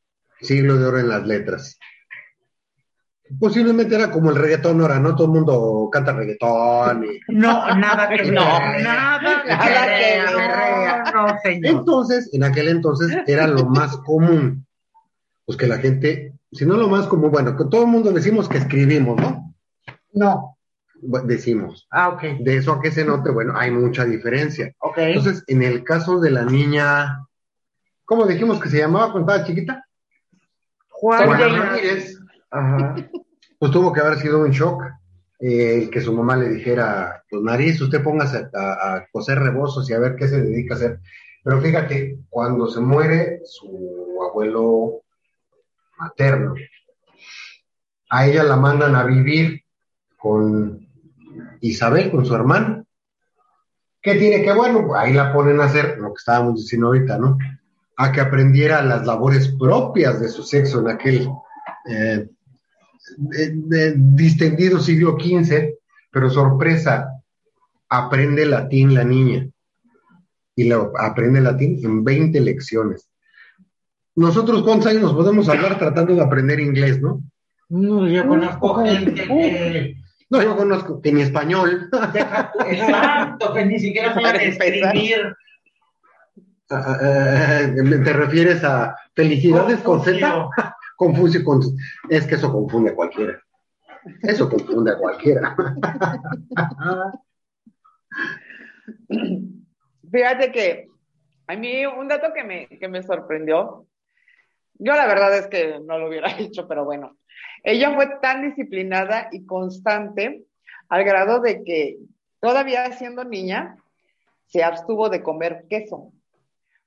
siglo 0.41 0.77
de 0.77 0.86
oro 0.86 1.00
en 1.00 1.10
las 1.10 1.25
letras. 1.25 1.79
Posiblemente 3.39 3.96
era 3.96 4.12
como 4.12 4.29
el 4.29 4.36
reggaetón 4.36 4.82
ahora, 4.82 5.00
¿no? 5.00 5.15
Todo 5.15 5.27
el 5.27 5.34
mundo 5.34 5.89
canta 5.91 6.13
reggaetón. 6.13 7.05
Y... 7.05 7.20
No, 7.29 7.74
nada 7.75 8.10
que 8.10 8.32
no, 8.32 8.43
nada, 8.43 9.22
nada 9.22 9.43
que 11.41 11.60
Entonces, 11.63 12.29
en 12.34 12.43
aquel 12.43 12.67
entonces 12.67 13.17
era 13.25 13.48
lo 13.48 13.65
más 13.65 13.98
común, 13.98 14.67
pues 15.46 15.58
que 15.58 15.67
la 15.67 15.77
gente, 15.77 16.32
si 16.53 16.65
no 16.65 16.77
lo 16.77 16.88
más 16.88 17.07
común, 17.07 17.31
bueno, 17.31 17.55
que 17.57 17.65
todo 17.65 17.83
el 17.83 17.88
mundo 17.88 18.12
decimos 18.12 18.48
que 18.48 18.57
escribimos, 18.57 19.19
¿no? 19.19 19.53
No 20.13 20.53
decimos. 21.03 21.88
Ah, 21.91 22.10
ok. 22.10 22.22
De 22.39 22.57
eso 22.57 22.74
a 22.74 22.81
que 22.81 22.91
se 22.91 23.05
note, 23.05 23.31
bueno, 23.31 23.53
hay 23.55 23.72
mucha 23.72 24.05
diferencia. 24.05 24.74
Ok. 24.79 24.98
Entonces, 24.98 25.43
en 25.48 25.63
el 25.63 25.83
caso 25.83 26.19
de 26.19 26.31
la 26.31 26.43
niña, 26.43 27.25
¿cómo 28.05 28.25
dijimos 28.25 28.60
que 28.60 28.69
se 28.69 28.79
llamaba 28.79 29.12
cuando 29.12 29.31
estaba 29.31 29.48
chiquita? 29.48 29.86
Juan 30.89 31.29
Ramírez. 31.29 32.17
Ajá. 32.50 32.95
Pues 33.60 33.72
tuvo 33.72 33.91
que 33.91 34.01
haber 34.01 34.19
sido 34.19 34.39
un 34.39 34.51
shock 34.51 34.83
eh, 35.39 35.89
que 35.91 36.01
su 36.01 36.13
mamá 36.13 36.38
le 36.38 36.50
dijera, 36.50 37.24
pues 37.29 37.41
nariz, 37.41 37.81
usted 37.81 38.01
póngase 38.03 38.48
a, 38.53 38.95
a, 38.95 39.07
coser 39.12 39.39
rebozos 39.39 39.89
y 39.89 39.93
a 39.93 40.00
ver 40.00 40.15
qué 40.15 40.27
se 40.27 40.41
dedica 40.41 40.75
a 40.75 40.77
hacer. 40.77 41.00
Pero 41.43 41.60
fíjate, 41.60 42.19
cuando 42.29 42.67
se 42.67 42.79
muere 42.79 43.41
su 43.43 44.19
abuelo 44.29 45.01
materno, 46.03 46.55
a 48.10 48.27
ella 48.27 48.43
la 48.43 48.57
mandan 48.57 48.95
a 48.95 49.03
vivir 49.03 49.63
con 50.17 50.88
Isabel 51.62 52.12
con 52.12 52.25
su 52.25 52.36
hermano. 52.36 52.86
¿Qué 54.01 54.15
tiene 54.15 54.43
que 54.43 54.53
bueno? 54.53 54.95
Ahí 54.95 55.13
la 55.13 55.31
ponen 55.33 55.62
a 55.62 55.65
hacer 55.65 55.98
lo 55.98 56.10
que 56.13 56.19
estábamos 56.19 56.55
diciendo 56.55 56.88
ahorita, 56.88 57.17
¿no? 57.17 57.38
A 57.98 58.12
que 58.12 58.22
aprendiera 58.22 58.83
las 58.83 59.05
labores 59.05 59.55
propias 59.57 60.19
de 60.19 60.27
su 60.29 60.43
sexo 60.43 60.81
en 60.81 60.89
aquel 60.89 61.29
eh, 61.89 62.27
distendido 63.95 64.79
siglo 64.79 65.17
XV, 65.19 65.75
pero 66.12 66.29
sorpresa, 66.29 67.10
aprende 67.89 68.45
latín 68.45 68.93
la 68.93 69.03
niña. 69.03 69.48
Y 70.55 70.65
lo 70.65 70.91
aprende 71.00 71.41
latín 71.41 71.79
en 71.83 72.03
20 72.03 72.39
lecciones. 72.41 73.10
Nosotros, 74.15 74.63
¿cuántos 74.63 74.88
años 74.88 75.01
nos 75.03 75.13
podemos 75.13 75.50
hablar 75.50 75.77
tratando 75.79 76.15
de 76.15 76.22
aprender 76.22 76.60
inglés, 76.60 77.01
no? 77.01 77.22
No, 77.70 78.08
yo 78.08 78.27
conozco 78.27 78.75
gente 78.75 79.13
que 79.13 80.03
no, 80.34 80.41
yo 80.41 80.58
conozco 80.58 81.00
que 81.00 81.12
ni 81.12 81.22
español. 81.22 81.89
Exacto, 82.67 83.53
que 83.53 83.65
ni 83.67 83.77
siquiera 83.77 84.15
saben 84.15 84.41
escribir. 84.41 85.36
Ah, 86.72 86.98
eh, 87.00 87.75
¿Te 88.03 88.13
refieres 88.13 88.63
a 88.63 88.96
felicidades 89.13 89.82
con 89.82 90.01
Z? 90.01 90.50
Confucio 90.96 91.43
con... 91.46 91.62
Es 92.10 92.25
que 92.25 92.34
eso 92.34 92.51
confunde 92.51 92.89
a 92.89 92.96
cualquiera. 92.96 93.39
Eso 94.24 94.50
confunde 94.50 94.93
a 94.93 94.98
cualquiera. 94.98 95.55
Fíjate 100.12 100.51
que 100.51 100.88
a 101.46 101.55
mí 101.55 101.86
un 101.86 102.08
dato 102.08 102.34
que 102.34 102.43
me, 102.43 102.67
que 102.67 102.88
me 102.88 103.03
sorprendió, 103.03 103.86
yo 104.75 104.93
la 104.93 105.05
verdad 105.07 105.37
es 105.37 105.47
que 105.47 105.79
no 105.79 105.97
lo 105.97 106.07
hubiera 106.07 106.29
hecho, 106.39 106.67
pero 106.67 106.85
bueno, 106.85 107.17
ella 107.63 107.93
fue 107.95 108.07
tan 108.21 108.41
disciplinada 108.41 109.29
y 109.31 109.45
constante 109.45 110.43
al 110.89 111.03
grado 111.03 111.39
de 111.39 111.63
que 111.63 111.97
todavía 112.39 112.91
siendo 112.91 113.23
niña 113.23 113.77
se 114.45 114.63
abstuvo 114.63 115.09
de 115.09 115.23
comer 115.23 115.65
queso, 115.69 116.11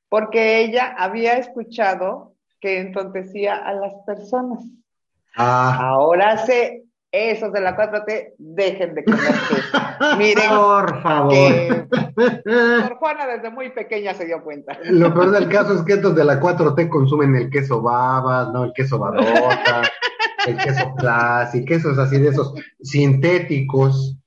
porque 0.09 0.61
ella 0.61 0.95
había 0.97 1.39
escuchado 1.39 2.35
que 2.61 2.79
entontecía 2.79 3.57
a 3.57 3.73
las 3.75 3.95
personas. 4.07 4.65
Ah. 5.37 5.79
Ahora 5.81 6.39
se 6.39 6.86
esos 7.13 7.53
de 7.53 7.61
la 7.61 7.77
4T, 7.77 8.35
dejen 8.39 8.95
de 8.95 9.05
comer 9.05 9.21
queso. 9.49 10.17
Miren, 10.19 10.49
por 10.49 11.03
favor. 11.03 11.89
por 12.15 12.97
Juana 12.99 13.27
desde 13.27 13.51
muy 13.51 13.71
pequeña 13.71 14.15
se 14.15 14.27
dio 14.27 14.43
cuenta. 14.43 14.79
Lo 14.85 15.13
peor 15.15 15.31
del 15.31 15.49
caso 15.49 15.75
es 15.75 15.83
que 15.83 15.95
estos 15.95 16.15
de 16.15 16.25
la 16.25 16.41
4T 16.41 16.89
consumen 16.89 17.35
el 17.37 17.51
queso 17.51 17.81
babas, 17.83 18.53
¿no? 18.53 18.65
El 18.65 18.73
queso 18.73 18.99
barrota, 18.99 19.83
el 20.47 20.57
queso 20.57 20.95
clásico, 20.97 21.67
quesos 21.67 21.99
así 21.99 22.19
de 22.19 22.29
esos 22.29 22.55
sintéticos, 22.83 24.19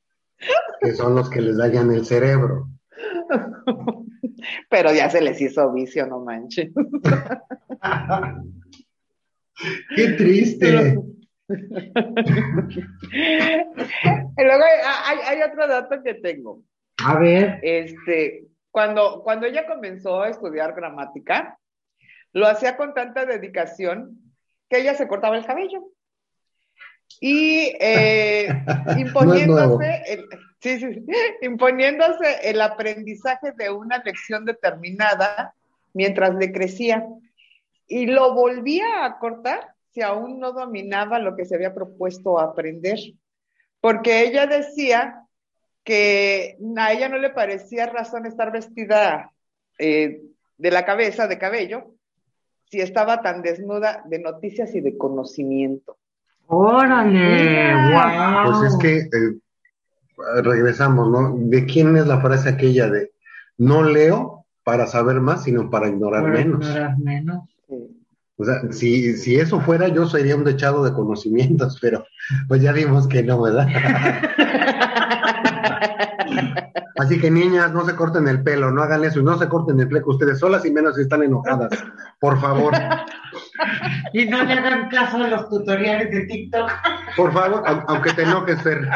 que 0.82 0.94
son 0.94 1.16
los 1.16 1.30
que 1.30 1.42
les 1.42 1.58
dañan 1.58 1.92
el 1.92 2.06
cerebro. 2.06 2.70
Pero 4.70 4.94
ya 4.94 5.10
se 5.10 5.22
les 5.22 5.40
hizo 5.42 5.72
vicio, 5.74 6.08
no 6.08 6.22
manches. 6.22 6.72
Qué 9.96 10.08
triste. 10.14 10.98
Luego 14.38 14.64
hay, 15.26 15.42
otro 15.42 15.68
dato 15.68 16.04
que 16.04 16.14
tengo. 16.16 16.62
A 17.04 17.18
ver. 17.18 17.60
Este, 17.64 18.46
cuando, 18.72 19.24
cuando 19.24 19.48
ella 19.48 19.66
comenzó 19.66 20.22
a 20.22 20.30
estudiar 20.30 20.74
gramática, 20.74 21.58
lo 22.34 22.48
hacía 22.48 22.78
con 22.78 22.94
tanta 22.94 23.26
dedicación 23.26 24.20
que 24.70 24.80
ella 24.80 24.94
se 24.94 25.08
cortaba 25.08 25.38
el 25.38 25.46
cabello. 25.46 25.84
Y 27.20 27.74
eh, 27.80 28.48
imponiéndose, 28.98 30.04
el, 30.08 30.30
imponiéndose 31.42 32.48
el 32.50 32.62
aprendizaje 32.62 33.54
de 33.54 33.72
una 33.72 33.98
lección 34.04 34.46
determinada 34.46 35.56
mientras 35.94 36.36
le 36.36 36.52
crecía. 36.52 37.08
Y 37.88 38.06
lo 38.06 38.36
volvía 38.36 39.06
a 39.06 39.18
cortar 39.18 39.74
si 39.92 40.02
aún 40.02 40.40
no 40.40 40.52
dominaba 40.52 41.20
lo 41.20 41.36
que 41.36 41.46
se 41.46 41.56
había 41.56 41.74
propuesto 41.74 42.40
aprender, 42.40 43.00
porque 43.82 44.24
ella 44.24 44.46
decía 44.46 45.24
que 45.84 46.58
a 46.78 46.92
ella 46.94 47.10
no 47.10 47.18
le 47.18 47.30
parecía 47.32 47.88
razón 47.88 48.26
estar 48.26 48.52
vestida 48.52 49.32
eh, 49.80 50.22
de 50.58 50.72
la 50.72 50.86
cabeza, 50.86 51.28
de 51.28 51.38
cabello, 51.40 51.96
si 52.66 52.82
estaba 52.82 53.22
tan 53.22 53.42
desnuda 53.42 54.04
de 54.06 54.20
noticias 54.20 54.76
y 54.76 54.82
de 54.82 54.98
conocimiento. 54.98 55.98
Órale, 56.48 57.74
wow. 57.94 58.60
Pues 58.60 58.74
es 58.74 58.78
que 58.80 58.98
eh, 58.98 60.42
regresamos, 60.44 61.10
¿no? 61.10 61.34
¿De 61.36 61.66
quién 61.66 61.96
es 61.96 62.06
la 62.06 62.22
frase 62.22 62.50
aquella 62.50 62.90
de 62.90 63.12
no 63.58 63.84
leo 63.84 64.46
para 64.64 64.86
saber 64.88 65.20
más, 65.22 65.44
sino 65.44 65.70
para 65.70 65.88
ignorar 65.88 66.24
Para 66.24 66.34
menos? 66.34 66.66
ignorar 66.68 66.98
menos. 67.00 67.44
O 68.42 68.46
sea, 68.46 68.56
si, 68.72 69.18
si 69.18 69.36
eso 69.38 69.60
fuera, 69.60 69.90
yo 69.90 70.08
sería 70.08 70.36
un 70.36 70.46
dechado 70.46 70.84
de 70.84 70.94
conocimientos, 70.94 71.78
pero 71.82 72.06
pues 72.48 72.62
ya 72.62 72.72
vimos 72.72 73.08
que 73.08 73.22
no, 73.24 73.42
¿verdad? 73.42 73.68
Así 77.00 77.20
que 77.20 77.32
niñas, 77.32 77.72
no 77.74 77.86
se 77.86 77.96
corten 77.96 78.28
el 78.28 78.44
pelo, 78.44 78.72
no 78.72 78.84
hagan 78.84 79.04
eso 79.06 79.20
y 79.20 79.24
no 79.24 79.38
se 79.38 79.48
corten 79.48 79.80
el 79.80 79.88
fleco 79.88 80.12
ustedes 80.12 80.38
solas 80.40 80.66
y 80.66 80.72
menos 80.72 80.96
si 80.96 81.02
están 81.04 81.24
enojadas. 81.24 81.70
Por 82.20 82.40
favor, 82.42 82.74
Y 84.14 84.26
no 84.26 84.44
le 84.44 84.54
hagan 84.54 84.90
caso 84.90 85.18
a 85.18 85.28
los 85.28 85.50
tutoriales 85.50 86.12
de 86.12 86.26
TikTok. 86.26 86.70
por 87.18 87.32
favor, 87.34 87.64
au- 87.66 87.84
aunque 87.88 88.14
te 88.14 88.24
enojes, 88.24 88.62
Fer. 88.62 88.88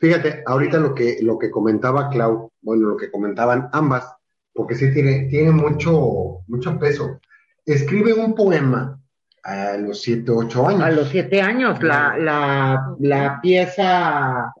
Fíjate, 0.00 0.42
ahorita 0.46 0.78
lo 0.78 0.94
que, 0.94 1.18
lo 1.22 1.38
que 1.38 1.50
comentaba 1.50 2.08
Clau, 2.10 2.50
bueno, 2.62 2.88
lo 2.88 2.96
que 2.96 3.10
comentaban 3.10 3.68
ambas, 3.72 4.12
porque 4.54 4.74
sí 4.76 4.92
tiene, 4.92 5.26
tiene 5.28 5.50
mucho, 5.50 6.40
mucho 6.46 6.78
peso. 6.78 7.20
Escribe 7.66 8.12
un 8.14 8.34
poema 8.34 8.98
a 9.42 9.76
los 9.76 10.00
7, 10.02 10.30
8 10.30 10.68
años. 10.68 10.82
A 10.82 10.90
los 10.90 11.08
siete 11.08 11.42
años, 11.42 11.82
la, 11.82 12.16
la, 12.16 12.94
la 13.00 13.40
pieza 13.42 14.54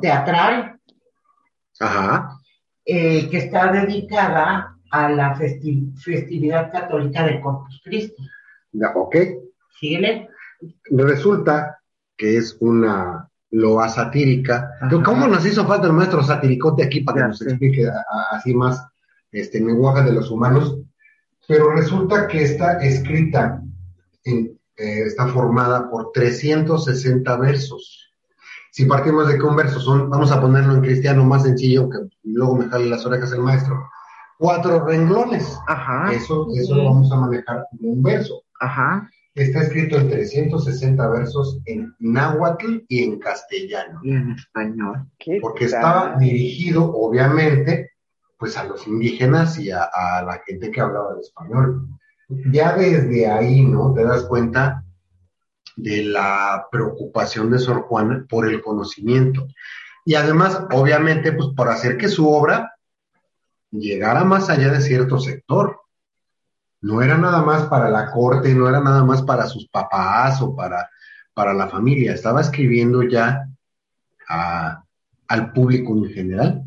teatral 0.00 0.78
Ajá. 1.80 2.38
eh, 2.84 3.28
que 3.30 3.38
está 3.38 3.70
dedicada 3.72 4.76
a 4.90 5.08
la 5.08 5.34
festi- 5.36 5.96
festividad 5.98 6.70
católica 6.70 7.24
de 7.24 7.40
Corpus 7.40 7.80
Christi. 7.84 8.26
Ya, 8.72 8.88
ok. 8.94 9.16
Síguele. 9.80 10.28
Resulta 10.90 11.78
que 12.16 12.36
es 12.36 12.56
una 12.60 13.28
loa 13.52 13.88
satírica. 13.88 14.70
Ajá. 14.80 15.02
¿Cómo 15.04 15.28
nos 15.28 15.44
hizo 15.46 15.66
falta 15.66 15.86
el 15.86 15.92
maestro 15.92 16.22
satiricote 16.22 16.84
aquí 16.84 17.00
para 17.00 17.16
que 17.16 17.20
Ya 17.22 17.28
nos 17.28 17.42
explique 17.42 17.86
a- 17.86 17.92
a- 17.92 18.36
así 18.36 18.54
más 18.54 18.84
este 19.30 19.58
en 19.58 19.66
lenguaje 19.68 20.02
de 20.04 20.12
los 20.12 20.30
humanos? 20.30 20.76
Pero 21.46 21.70
resulta 21.70 22.26
que 22.28 22.42
está 22.42 22.82
escrita, 22.82 23.62
en- 24.24 24.58
eh, 24.76 25.02
está 25.06 25.26
formada 25.28 25.90
por 25.90 26.12
360 26.12 27.36
versos. 27.36 28.08
Si 28.70 28.86
partimos 28.86 29.28
de 29.28 29.36
que 29.36 29.42
un 29.42 29.54
verso 29.56 29.78
son, 29.80 30.08
vamos 30.08 30.32
a 30.32 30.40
ponerlo 30.40 30.74
en 30.74 30.80
cristiano 30.80 31.24
más 31.24 31.42
sencillo, 31.42 31.90
que 31.90 31.98
luego 32.24 32.56
me 32.56 32.68
jale 32.70 32.86
las 32.86 33.04
orejas 33.04 33.32
el 33.32 33.40
maestro, 33.40 33.84
cuatro 34.38 34.86
renglones. 34.86 35.58
Ajá, 35.68 36.10
Eso, 36.12 36.46
eso 36.56 36.74
lo 36.74 36.84
vamos 36.86 37.12
a 37.12 37.16
manejar 37.16 37.66
como 37.70 37.92
un 37.92 38.02
verso. 38.02 38.42
ajá. 38.60 39.10
Está 39.34 39.62
escrito 39.62 39.96
en 39.96 40.10
360 40.10 41.08
versos 41.08 41.58
en 41.64 41.94
náhuatl 41.98 42.84
y 42.88 43.02
en 43.04 43.18
castellano, 43.18 44.00
Y 44.02 44.10
en 44.10 44.32
español. 44.32 45.06
¿Qué 45.18 45.38
porque 45.40 45.66
estaba 45.66 46.18
dirigido, 46.18 46.84
obviamente, 46.92 47.92
pues 48.38 48.58
a 48.58 48.64
los 48.64 48.86
indígenas 48.86 49.58
y 49.58 49.70
a, 49.70 49.84
a 49.84 50.22
la 50.22 50.42
gente 50.46 50.70
que 50.70 50.80
hablaba 50.80 51.12
el 51.14 51.20
español. 51.20 51.88
Ya 52.50 52.76
desde 52.76 53.26
ahí, 53.26 53.64
¿no? 53.64 53.94
Te 53.94 54.04
das 54.04 54.24
cuenta 54.24 54.84
de 55.76 56.04
la 56.04 56.66
preocupación 56.70 57.50
de 57.50 57.58
Sor 57.58 57.82
Juana 57.82 58.26
por 58.28 58.46
el 58.48 58.60
conocimiento. 58.60 59.46
Y 60.04 60.14
además, 60.14 60.62
obviamente, 60.72 61.32
pues 61.32 61.48
por 61.56 61.68
hacer 61.68 61.96
que 61.96 62.08
su 62.08 62.28
obra 62.28 62.74
llegara 63.70 64.24
más 64.24 64.50
allá 64.50 64.72
de 64.72 64.80
cierto 64.80 65.18
sector. 65.18 65.81
No 66.82 67.00
era 67.00 67.16
nada 67.16 67.42
más 67.42 67.62
para 67.64 67.88
la 67.88 68.10
corte, 68.10 68.54
no 68.54 68.68
era 68.68 68.80
nada 68.80 69.04
más 69.04 69.22
para 69.22 69.46
sus 69.46 69.68
papás 69.68 70.42
o 70.42 70.54
para, 70.54 70.88
para 71.32 71.54
la 71.54 71.68
familia, 71.68 72.12
estaba 72.12 72.40
escribiendo 72.40 73.02
ya 73.04 73.48
a- 74.28 74.82
al 75.28 75.52
público 75.52 75.96
en 75.96 76.10
general. 76.12 76.62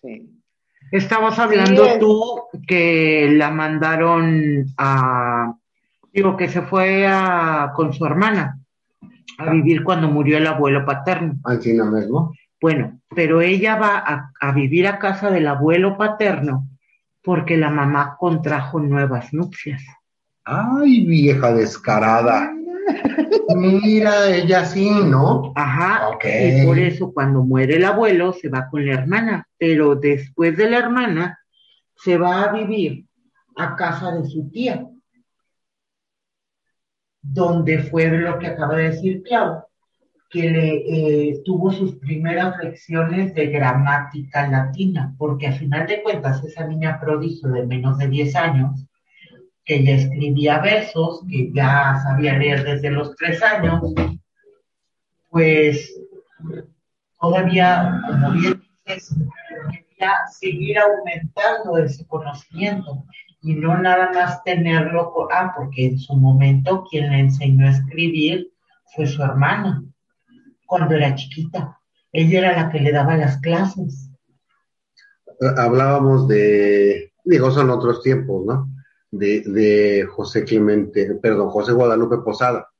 Sí. 0.00 0.28
Estabas 0.90 1.38
hablando 1.38 1.84
Sí, 1.84 1.90
es- 1.90 1.98
tú 1.98 2.42
que 2.66 3.30
la 3.32 3.50
mandaron 3.50 4.66
a, 4.76 5.54
digo, 6.12 6.36
que 6.36 6.48
se 6.48 6.62
fue 6.62 7.06
a, 7.06 7.72
con 7.74 7.92
su 7.92 8.04
hermana 8.04 8.58
a 9.38 9.50
vivir 9.50 9.82
cuando 9.82 10.08
murió 10.08 10.36
el 10.38 10.46
abuelo 10.46 10.84
paterno. 10.84 11.34
Ancina 11.44 11.84
mismo. 11.84 12.32
Bueno, 12.62 13.00
pero 13.14 13.42
ella 13.42 13.76
va 13.76 13.98
a, 13.98 14.32
a 14.40 14.52
vivir 14.52 14.86
a 14.86 14.98
casa 14.98 15.30
del 15.30 15.48
abuelo 15.48 15.98
paterno 15.98 16.68
porque 17.22 17.56
la 17.56 17.70
mamá 17.70 18.16
contrajo 18.18 18.80
nuevas 18.80 19.32
nupcias. 19.34 19.82
Ay, 20.44 21.04
vieja 21.04 21.52
descarada. 21.52 22.52
Mira, 23.54 24.28
ella 24.30 24.64
sí, 24.64 24.88
¿no? 24.90 25.52
Ajá, 25.54 26.08
Ok. 26.08 26.24
y 26.24 26.64
por 26.66 26.78
eso 26.78 27.12
cuando 27.12 27.42
muere 27.42 27.76
el 27.76 27.84
abuelo 27.84 28.32
se 28.32 28.48
va 28.48 28.68
con 28.68 28.86
la 28.86 28.94
hermana, 28.94 29.46
pero 29.58 29.94
después 29.94 30.56
de 30.56 30.70
la 30.70 30.78
hermana 30.78 31.38
se 31.96 32.16
va 32.16 32.42
a 32.44 32.52
vivir 32.52 33.06
a 33.56 33.76
casa 33.76 34.12
de 34.12 34.24
su 34.28 34.50
tía, 34.50 34.86
donde 37.20 37.78
fue 37.84 38.08
lo 38.08 38.38
que 38.38 38.48
acaba 38.48 38.76
de 38.76 38.90
decir 38.90 39.22
Clau, 39.22 39.62
que 40.32 40.50
le 40.50 40.76
eh, 40.88 41.42
tuvo 41.44 41.70
sus 41.70 41.96
primeras 41.96 42.56
lecciones 42.56 43.34
de 43.34 43.48
gramática 43.48 44.48
latina, 44.48 45.14
porque 45.18 45.46
a 45.46 45.52
final 45.52 45.86
de 45.86 46.02
cuentas 46.02 46.42
esa 46.42 46.66
niña 46.66 46.98
prodigio 46.98 47.50
de 47.50 47.66
menos 47.66 47.98
de 47.98 48.08
10 48.08 48.36
años, 48.36 48.86
que 49.62 49.84
ya 49.84 49.92
escribía 49.92 50.58
versos, 50.60 51.20
que 51.28 51.52
ya 51.52 52.00
sabía 52.02 52.38
leer 52.38 52.64
desde 52.64 52.90
los 52.90 53.14
3 53.16 53.42
años, 53.42 53.82
pues 55.28 56.00
todavía, 57.20 58.00
como 58.06 58.30
bien 58.32 58.62
dices, 58.86 59.14
quería 59.70 60.12
seguir 60.30 60.78
aumentando 60.78 61.76
ese 61.76 62.06
conocimiento 62.06 63.04
y 63.42 63.52
no 63.52 63.76
nada 63.76 64.10
más 64.14 64.42
tenerlo, 64.44 65.12
ah, 65.30 65.52
porque 65.54 65.88
en 65.88 65.98
su 65.98 66.16
momento 66.16 66.86
quien 66.90 67.10
le 67.10 67.18
enseñó 67.18 67.66
a 67.66 67.72
escribir 67.72 68.50
fue 68.94 69.06
su 69.06 69.22
hermana, 69.22 69.84
cuando 70.72 70.94
era 70.94 71.14
chiquita. 71.14 71.78
Ella 72.10 72.38
era 72.38 72.56
la 72.56 72.70
que 72.70 72.80
le 72.80 72.92
daba 72.92 73.14
las 73.18 73.36
clases. 73.40 74.08
Hablábamos 75.58 76.26
de, 76.28 77.12
digo, 77.24 77.50
son 77.50 77.68
otros 77.68 78.02
tiempos, 78.02 78.46
¿no? 78.46 78.70
De, 79.10 79.42
de 79.42 80.06
José 80.06 80.44
Clemente, 80.44 81.14
perdón, 81.16 81.50
José 81.50 81.72
Guadalupe 81.72 82.18
Posada, 82.24 82.70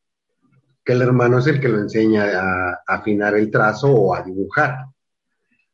que 0.83 0.95
el 0.95 1.03
hermano 1.03 1.39
es 1.39 1.47
el 1.49 1.61
que 1.61 1.69
lo 1.69 1.81
enseña 1.81 2.25
a, 2.25 2.71
a 2.87 2.95
afinar 2.95 3.35
el 3.35 3.51
trazo 3.51 3.93
o 3.93 4.15
a 4.15 4.23
dibujar. 4.23 4.87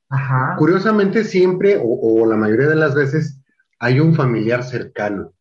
Ajá. 0.09 0.57
Curiosamente, 0.59 1.23
siempre, 1.23 1.77
o, 1.77 1.85
o 1.85 2.27
la 2.27 2.35
mayoría 2.35 2.67
de 2.67 2.75
las 2.75 2.97
veces, 2.97 3.41
hay 3.79 4.01
un 4.01 4.17
familiar 4.17 4.65
cercano, 4.65 5.35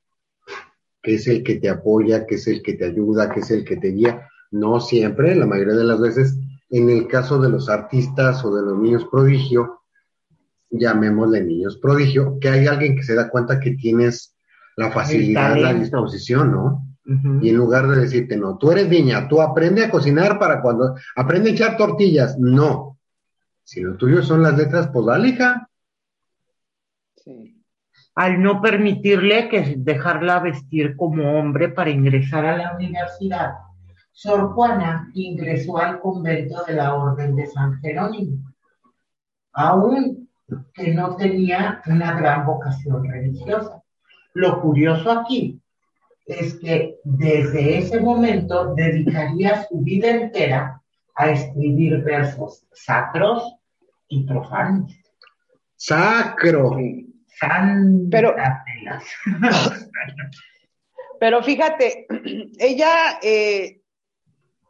que 1.02 1.16
es 1.16 1.28
el 1.28 1.44
que 1.44 1.56
te 1.56 1.70
apoya, 1.70 2.28
que 2.28 2.36
es 2.36 2.46
el 2.46 2.62
que 2.62 2.74
te 2.74 2.86
ayuda, 2.86 3.32
que 3.32 3.40
es 3.40 3.50
el 3.50 3.66
que 3.66 3.78
te 3.78 3.88
guía. 3.88 4.30
No 4.52 4.80
siempre, 4.80 5.34
la 5.34 5.48
mayoría 5.48 5.74
de 5.74 5.86
las 5.86 6.00
veces, 6.00 6.38
en 6.70 6.90
el 6.90 7.08
caso 7.08 7.40
de 7.40 7.50
los 7.50 7.70
artistas 7.70 8.44
o 8.44 8.54
de 8.56 8.64
los 8.64 8.78
niños 8.78 9.06
prodigio, 9.10 9.82
llamémosle 10.70 11.44
niños 11.44 11.78
prodigio, 11.78 12.38
que 12.40 12.50
hay 12.50 12.68
alguien 12.68 12.96
que 12.96 13.04
se 13.04 13.16
da 13.16 13.30
cuenta 13.30 13.60
que 13.60 13.72
tienes 13.72 14.36
la 14.76 14.92
facilidad, 14.92 15.58
la 15.58 15.74
disposición, 15.74 16.52
¿no? 16.52 16.84
Y 17.42 17.50
en 17.50 17.56
lugar 17.56 17.88
de 17.88 18.02
decirte, 18.02 18.36
no, 18.36 18.58
tú 18.58 18.72
eres 18.72 18.90
niña, 18.90 19.30
tú 19.30 19.42
aprende 19.42 19.86
a 19.86 19.90
cocinar 19.90 20.38
para 20.38 20.62
cuando, 20.62 20.96
aprende 21.16 21.50
a 21.50 21.54
echar 21.54 21.78
tortillas, 21.78 22.38
no. 22.38 23.00
Si 23.64 23.80
lo 23.80 23.96
tuyo 23.96 24.22
son 24.22 24.44
las 24.44 24.58
letras, 24.58 24.90
pues 24.92 25.06
dale, 25.06 25.30
hija. 25.30 25.70
Sí. 27.16 27.64
Al 28.14 28.42
no 28.42 28.62
permitirle 28.62 29.48
que 29.48 29.76
dejarla 29.78 30.40
vestir 30.40 30.98
como 30.98 31.40
hombre 31.40 31.70
para 31.70 31.92
ingresar 31.92 32.46
a 32.46 32.58
la 32.58 32.76
universidad, 32.76 33.52
Sor 34.18 34.52
Juana 34.56 35.12
ingresó 35.14 35.78
al 35.78 36.00
convento 36.00 36.64
de 36.66 36.74
la 36.74 36.96
Orden 36.96 37.36
de 37.36 37.46
San 37.46 37.80
Jerónimo, 37.82 38.52
aún 39.54 40.28
que 40.74 40.92
no 40.92 41.16
tenía 41.18 41.84
una 41.86 42.18
gran 42.18 42.44
vocación 42.44 43.08
religiosa. 43.08 43.80
Lo 44.34 44.60
curioso 44.60 45.12
aquí 45.12 45.62
es 46.26 46.56
que 46.56 46.96
desde 47.04 47.78
ese 47.78 48.00
momento 48.00 48.74
dedicaría 48.74 49.68
su 49.68 49.82
vida 49.82 50.10
entera 50.10 50.82
a 51.14 51.30
escribir 51.30 52.04
versos 52.04 52.66
sacros 52.74 53.56
y 54.08 54.26
profanos. 54.26 55.00
Sacro. 55.76 56.76
Pero, 58.10 58.36
pero 61.20 61.44
fíjate, 61.44 62.08
ella 62.58 63.20
eh, 63.22 63.82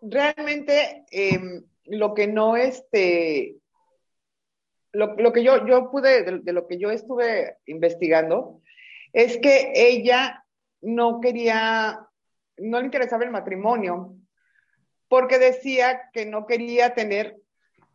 realmente 0.01 1.05
em, 1.11 1.63
lo 1.85 2.13
que 2.13 2.27
no 2.27 2.55
este, 2.55 3.57
lo, 4.91 5.15
lo 5.15 5.31
que 5.33 5.43
yo, 5.43 5.65
yo 5.65 5.91
pude, 5.91 6.23
de, 6.23 6.53
lo 6.53 6.67
que 6.67 6.77
yo 6.77 6.91
estuve 6.91 7.57
investigando, 7.65 8.61
es 9.13 9.37
que 9.37 9.71
ella 9.75 10.45
no 10.81 11.21
quería, 11.21 12.07
no 12.57 12.79
le 12.79 12.85
interesaba 12.85 13.23
el 13.23 13.31
matrimonio, 13.31 14.15
porque 15.07 15.39
decía 15.39 16.09
que 16.13 16.25
no 16.25 16.45
quería 16.45 16.93
tener 16.93 17.37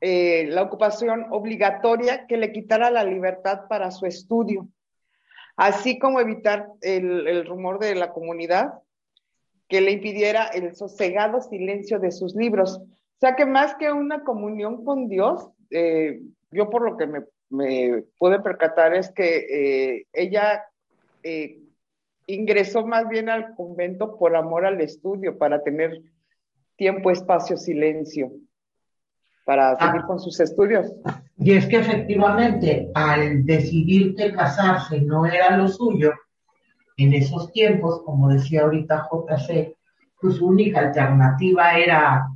eh, 0.00 0.46
la 0.48 0.62
ocupación 0.62 1.26
obligatoria 1.30 2.26
que 2.26 2.36
le 2.36 2.52
quitara 2.52 2.90
la 2.90 3.04
libertad 3.04 3.68
para 3.68 3.90
su 3.90 4.06
estudio, 4.06 4.68
así 5.56 5.98
como 5.98 6.20
evitar 6.20 6.68
el, 6.80 7.46
rumor 7.46 7.78
de 7.78 7.94
la 7.94 8.12
comunidad 8.12 8.72
que 9.72 9.80
le 9.80 9.92
impidiera 9.92 10.48
el 10.48 10.76
sosegado 10.76 11.40
silencio 11.40 11.98
de 11.98 12.12
sus 12.12 12.34
libros. 12.34 12.76
O 12.76 13.18
sea 13.20 13.36
que 13.36 13.46
más 13.46 13.74
que 13.76 13.90
una 13.90 14.22
comunión 14.22 14.84
con 14.84 15.08
Dios, 15.08 15.48
eh, 15.70 16.20
yo 16.50 16.68
por 16.68 16.82
lo 16.82 16.98
que 16.98 17.06
me, 17.06 17.22
me, 17.48 18.04
pude 18.18 18.38
percatar 18.40 18.94
es 18.94 19.10
que 19.10 19.46
eh, 19.96 20.06
ella 20.12 20.62
ingresó 22.26 22.86
más 22.86 23.08
bien 23.08 23.30
al 23.30 23.54
convento 23.54 24.18
por 24.18 24.36
amor 24.36 24.66
al 24.66 24.82
estudio, 24.82 25.38
para 25.38 25.62
tener 25.62 26.02
tiempo, 26.76 27.10
espacio, 27.10 27.56
silencio 27.56 28.30
para 29.44 29.76
seguir 29.78 30.02
con 30.02 30.20
sus 30.20 30.38
estudios. 30.40 30.92
Y 31.38 31.52
es 31.52 31.66
que 31.66 31.76
efectivamente, 31.76 32.90
al 32.94 33.44
decidir 33.44 34.14
que 34.14 34.32
casarse 34.32 35.00
no 35.00 35.26
era 35.26 35.56
lo 35.56 35.68
suyo, 35.68 36.12
en 36.96 37.14
esos 37.14 37.52
tiempos, 37.52 38.02
como 38.04 38.28
decía 38.28 38.62
ahorita 38.62 39.08
JC, 39.10 39.76
pues 40.20 40.36
su 40.36 40.46
única 40.46 40.80
alternativa 40.80 41.76
era 41.76 42.28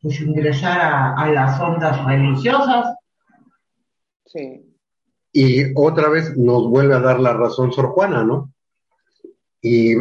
pues 0.00 0.20
ingresar 0.20 0.80
a, 1.16 1.30
las 1.32 1.60
ondas 1.60 2.04
religiosas. 2.04 2.94
Sí. 4.24 4.74
Y 5.32 5.72
otra 5.74 6.08
vez 6.08 6.36
nos 6.36 6.68
vuelve 6.68 6.94
a 6.94 7.00
dar 7.00 7.20
la 7.20 7.32
razón 7.32 7.72
Sor 7.72 7.88
Juana, 7.88 8.24
¿no? 8.24 8.52
Y 9.60 9.94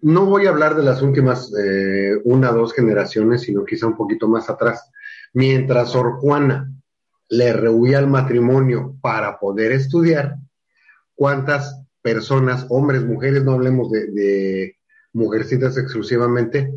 no 0.00 0.26
voy 0.26 0.46
a 0.46 0.50
hablar 0.50 0.74
de 0.74 0.82
las 0.82 1.02
últimas 1.02 1.52
eh, 1.54 2.20
una 2.24 2.50
o 2.50 2.54
dos 2.54 2.72
generaciones, 2.72 3.42
sino 3.42 3.64
quizá 3.64 3.86
un 3.86 3.96
poquito 3.96 4.28
más 4.28 4.48
atrás. 4.48 4.90
Mientras 5.32 5.90
Sor 5.90 6.18
Juana 6.20 6.72
le 7.28 7.52
rehuía 7.52 7.98
al 7.98 8.08
matrimonio 8.08 8.96
para 9.00 9.38
poder 9.38 9.72
estudiar, 9.72 10.36
¿cuántas 11.14 11.81
personas, 12.02 12.66
hombres, 12.68 13.04
mujeres, 13.04 13.44
no 13.44 13.52
hablemos 13.52 13.90
de, 13.90 14.76
mujercitas 15.14 15.76
exclusivamente, 15.76 16.72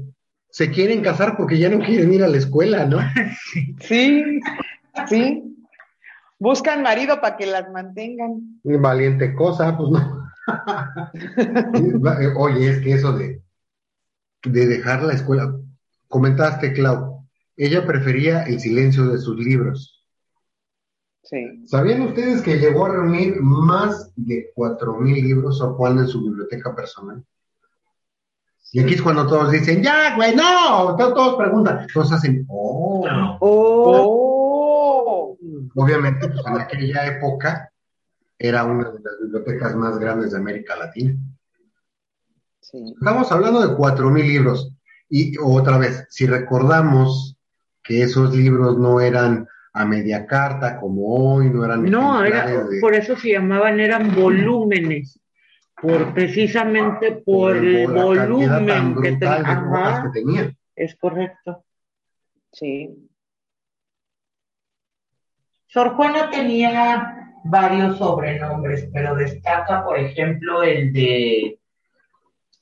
se 0.50 0.70
quieren 0.70 1.02
casar 1.02 1.36
porque 1.38 1.58
ya 1.58 1.70
no 1.70 1.80
quieren 1.80 2.14
ir 2.14 2.24
a 2.24 2.28
la 2.28 2.38
escuela, 2.38 2.86
¿no? 2.86 3.00
Sí, 3.82 4.40
sí. 5.08 5.42
Buscan 6.38 6.84
marido 6.84 7.22
para 7.22 7.38
que 7.38 7.46
las 7.46 7.72
mantengan. 7.72 8.60
Valiente 8.64 9.34
cosa, 9.34 9.78
pues 9.78 9.90
no. 9.90 10.26
Oye, 12.38 12.70
es 12.70 12.80
que 12.80 12.94
eso 12.94 13.18
de, 13.18 13.42
de 14.44 14.68
dejar 14.68 15.04
la 15.04 15.14
escuela, 15.14 15.56
comentaste, 16.08 16.74
Clau, 16.74 17.26
ella 17.58 17.86
prefería 17.86 18.44
el 18.44 18.60
silencio 18.60 19.08
de 19.08 19.18
sus 19.18 19.38
libros. 19.38 19.95
Sí. 21.26 21.66
¿Sabían 21.66 22.02
ustedes 22.02 22.42
que 22.42 22.58
llegó 22.58 22.86
a 22.86 22.90
reunir 22.90 23.42
más 23.42 24.12
de 24.16 24.52
cuatro 24.54 24.96
mil 24.98 25.16
libros 25.16 25.60
o 25.60 25.74
Juan 25.74 25.98
en 25.98 26.08
su 26.08 26.22
biblioteca 26.22 26.76
personal? 26.76 27.24
Y 28.72 28.82
aquí 28.82 28.94
es 28.94 29.02
cuando 29.02 29.26
todos 29.26 29.52
dicen, 29.52 29.82
ya, 29.82 30.16
güey, 30.16 30.36
no, 30.36 30.96
todos 30.98 31.36
preguntan, 31.36 31.88
todos 31.94 32.12
hacen, 32.12 32.46
oh, 32.48 33.38
oh. 33.40 35.38
Obviamente, 35.76 36.28
pues 36.28 36.46
en 36.46 36.58
aquella 36.60 37.06
época 37.08 37.72
era 38.38 38.64
una 38.66 38.92
de 38.92 39.00
las 39.00 39.20
bibliotecas 39.22 39.76
más 39.76 39.98
grandes 39.98 40.32
de 40.32 40.38
América 40.38 40.76
Latina. 40.76 41.16
Sí. 42.60 42.94
Estamos 42.98 43.32
hablando 43.32 43.68
de 43.68 43.76
cuatro 43.76 44.10
mil 44.10 44.28
libros. 44.28 44.72
Y 45.10 45.38
otra 45.38 45.78
vez, 45.78 46.06
si 46.10 46.26
recordamos 46.28 47.38
que 47.84 48.04
esos 48.04 48.36
libros 48.36 48.78
no 48.78 49.00
eran 49.00 49.48
a 49.78 49.84
media 49.84 50.26
carta 50.26 50.80
como 50.80 51.06
hoy, 51.06 51.50
no 51.50 51.66
eran... 51.66 51.84
No, 51.84 52.24
era, 52.24 52.66
por 52.80 52.96
eso 52.96 53.18
se 53.18 53.34
llamaban, 53.34 53.78
eran 53.82 54.16
volúmenes, 54.16 55.20
por 55.82 56.14
precisamente 56.14 57.12
por, 57.12 57.58
el 57.58 57.86
volumen 57.88 58.96
que, 59.02 59.18
tenía. 60.14 60.56
Es 60.74 60.96
correcto. 60.96 61.66
Sí. 62.54 62.90
Sor 65.66 65.96
Juana 65.96 66.30
tenía 66.30 67.34
varios 67.44 67.98
sobrenombres, 67.98 68.90
pero 68.94 69.14
destaca, 69.14 69.84
por 69.84 70.00
ejemplo, 70.00 70.64
el 70.64 70.94
de 70.94 71.60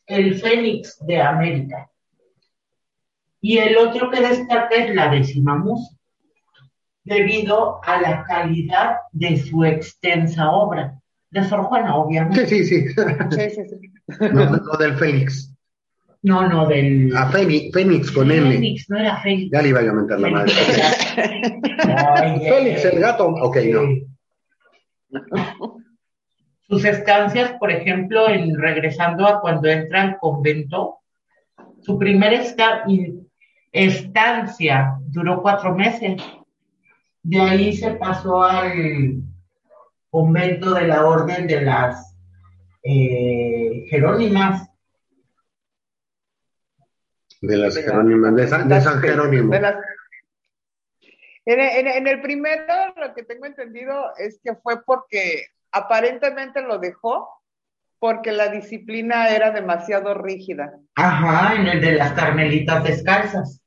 el 0.08 0.42
Fénix 0.42 0.98
de 1.06 1.22
América. 1.22 1.92
Y 3.40 3.60
el 3.60 3.78
otro 3.78 4.10
que 4.10 4.20
destaca 4.20 4.74
es 4.76 4.96
la 4.96 5.10
décima 5.10 5.56
musa, 5.56 5.96
debido 7.04 7.80
a 7.84 8.02
la 8.02 8.24
calidad 8.24 8.98
de 9.12 9.38
su 9.38 9.64
extensa 9.64 10.50
obra. 10.52 11.00
De 11.30 11.44
Sor 11.44 11.64
Juana, 11.64 11.96
obviamente. 11.96 12.46
Sí, 12.46 12.64
sí, 12.64 12.88
sí. 12.88 12.96
No, 14.32 14.78
del 14.78 14.96
Fénix. 14.98 15.52
No, 16.22 16.48
no, 16.48 16.68
del. 16.68 17.16
A 17.18 17.28
Fénix, 17.30 17.74
Fénix 17.74 18.12
con 18.12 18.32
M. 18.32 18.52
Fénix, 18.52 18.90
no 18.90 18.98
era 19.00 19.18
Fénix. 19.18 19.52
Ya 19.52 19.62
le 19.62 19.70
iba 19.70 19.80
a 19.80 19.84
lamentar 19.84 20.20
la 20.20 20.30
madre. 20.30 20.52
Fénix, 22.40 22.86
el 22.86 23.00
gato. 23.00 23.28
Ok, 23.28 23.58
no. 23.72 23.82
Sus 26.68 26.86
estancias, 26.86 27.54
por 27.60 27.72
ejemplo, 27.72 28.30
en 28.30 28.58
regresando 28.58 29.28
a 29.28 29.42
cuando 29.42 29.68
entra 29.68 30.02
al 30.02 30.18
convento, 30.18 31.00
su 31.82 32.00
primera 32.00 32.42
estancia 33.72 34.94
duró 35.08 35.42
cuatro 35.42 35.76
meses. 35.76 36.22
De 37.24 37.40
ahí 37.40 37.74
se 37.74 37.92
pasó 37.92 38.44
al 38.44 39.24
convento 40.10 40.74
de 40.74 40.88
la 40.88 41.06
Orden 41.06 41.48
de 41.48 41.62
las 41.62 42.18
eh, 42.84 43.86
Jerónimas. 43.90 44.70
De 47.42 47.58
las 47.58 47.76
Jerónimas, 47.76 48.36
de, 48.36 48.48
San, 48.48 49.02
Jerónimo. 49.02 49.54
en, 51.46 52.08
el 52.08 52.22
primero, 52.22 52.94
lo 52.98 53.14
que 53.14 53.24
tengo 53.24 53.46
entendido 53.46 54.14
es 54.18 54.40
que 54.44 54.56
fue 54.56 54.84
porque 54.84 55.48
aparentemente 55.72 56.62
lo 56.62 56.78
dejó 56.78 57.30
porque 58.00 58.34
la 58.34 58.50
disciplina 58.50 59.30
era 59.30 59.52
demasiado 59.52 60.14
rígida. 60.14 60.74
Ajá, 60.96 61.56
en 61.56 61.68
el 61.68 61.80
de 61.80 61.94
las 61.94 62.12
carmelitas 62.12 62.84
descalzas. 62.84 63.62